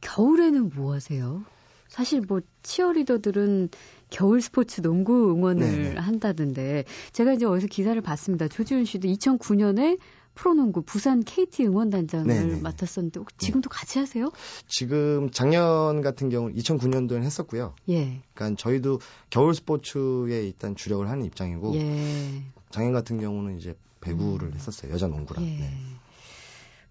겨울에는 0.00 0.70
뭐 0.74 0.94
하세요? 0.94 1.42
사실 1.90 2.22
뭐 2.26 2.40
치어리더들은 2.62 3.68
겨울 4.10 4.40
스포츠 4.40 4.80
농구 4.80 5.32
응원을 5.32 5.66
네네. 5.66 5.96
한다던데 6.00 6.84
제가 7.12 7.32
이제 7.34 7.44
어디서 7.44 7.66
기사를 7.66 8.00
봤습니다. 8.00 8.48
조지훈 8.48 8.84
씨도 8.84 9.08
2009년에 9.08 9.98
프로농구 10.36 10.82
부산 10.82 11.22
KT 11.22 11.66
응원단장을 11.66 12.26
네네네. 12.26 12.60
맡았었는데 12.62 13.18
혹시 13.20 13.36
지금도 13.38 13.68
같이 13.68 13.98
하세요? 13.98 14.30
지금 14.68 15.30
작년 15.32 16.00
같은 16.00 16.30
경우 16.30 16.48
2009년도에는 16.52 17.22
했었고요. 17.24 17.74
예. 17.90 18.22
그러니까 18.34 18.56
저희도 18.56 19.00
겨울 19.28 19.54
스포츠에 19.54 20.44
일단 20.46 20.76
주력을 20.76 21.06
하는 21.08 21.26
입장이고 21.26 21.74
예. 21.74 22.42
작년 22.70 22.92
같은 22.92 23.20
경우는 23.20 23.58
이제 23.58 23.76
배구를 24.00 24.48
음. 24.48 24.54
했었어요. 24.54 24.92
여자 24.92 25.08
농구랑. 25.08 25.44
예. 25.44 25.48
네. 25.48 25.70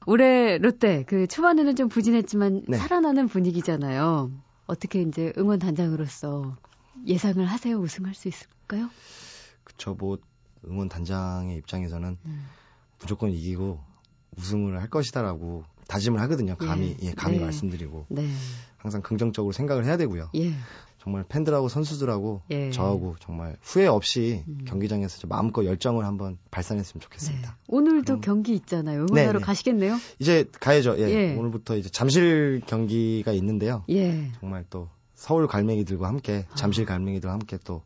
올해 0.05 0.57
롯데 0.57 1.03
그 1.07 1.25
초반에는 1.25 1.75
좀 1.75 1.87
부진했지만 1.87 2.63
네. 2.67 2.77
살아나는 2.77 3.27
분위기잖아요. 3.27 4.31
어떻게 4.69 5.01
이제 5.01 5.33
응원 5.35 5.57
단장으로서 5.57 6.55
예상을 7.07 7.43
하세요? 7.43 7.75
우승할 7.77 8.13
수 8.13 8.27
있을까요? 8.27 8.89
그쵸, 9.63 9.95
뭐 9.95 10.19
응원 10.67 10.87
단장의 10.89 11.57
입장에서는 11.57 12.17
음. 12.23 12.45
무조건 12.99 13.31
이기고 13.31 13.79
우승을 14.37 14.79
할 14.79 14.87
것이다라고 14.89 15.63
다짐을 15.87 16.21
하거든요. 16.21 16.55
감히 16.55 16.95
예. 17.01 17.07
예, 17.07 17.11
감히 17.13 17.39
네. 17.39 17.45
말씀드리고 17.45 18.05
네. 18.09 18.29
항상 18.77 19.01
긍정적으로 19.01 19.53
생각을 19.53 19.85
해야 19.85 19.97
되고요. 19.97 20.29
예. 20.35 20.53
정말 21.09 21.25
팬들하고 21.27 21.69
선수들하고 21.69 22.41
예. 22.51 22.69
저하고 22.69 23.15
정말 23.19 23.57
후회 23.63 23.87
없이 23.87 24.43
음. 24.47 24.59
경기장에서 24.67 25.17
좀 25.17 25.29
마음껏 25.29 25.65
열정을 25.65 26.05
한번 26.05 26.37
발산했으면 26.51 26.99
네. 26.99 27.03
좋겠습니다. 27.03 27.57
오늘도 27.67 28.05
그럼- 28.05 28.21
경기 28.21 28.53
있잖아요. 28.53 29.07
응원하러 29.09 29.31
네, 29.33 29.39
네. 29.39 29.43
가시겠네요? 29.43 29.97
이제 30.19 30.45
가야죠. 30.59 30.97
예. 30.99 31.09
예. 31.09 31.35
오늘부터 31.35 31.77
이제 31.77 31.89
잠실 31.89 32.61
경기가 32.67 33.31
있는데요. 33.33 33.83
예. 33.89 34.31
정말 34.39 34.65
또 34.69 34.87
서울 35.15 35.47
갈매기들과 35.47 36.07
함께 36.07 36.45
아. 36.51 36.55
잠실 36.55 36.85
갈매기들과 36.85 37.33
함께 37.33 37.57
또 37.63 37.81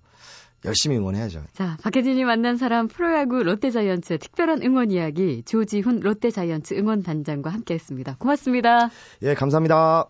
열심히 0.65 0.97
응원해야죠. 0.97 1.43
자, 1.53 1.77
박혜진이 1.81 2.25
만난 2.25 2.57
사람 2.57 2.89
프로야구 2.89 3.41
롯데자이언츠의 3.43 4.19
특별한 4.19 4.63
응원 4.63 4.91
이야기 4.91 5.43
조지훈 5.45 6.01
롯데자이언츠 6.01 6.73
응원단장과 6.73 7.49
함께했습니다. 7.49 8.17
고맙습니다. 8.19 8.89
예, 9.21 9.33
감사합니다. 9.33 10.09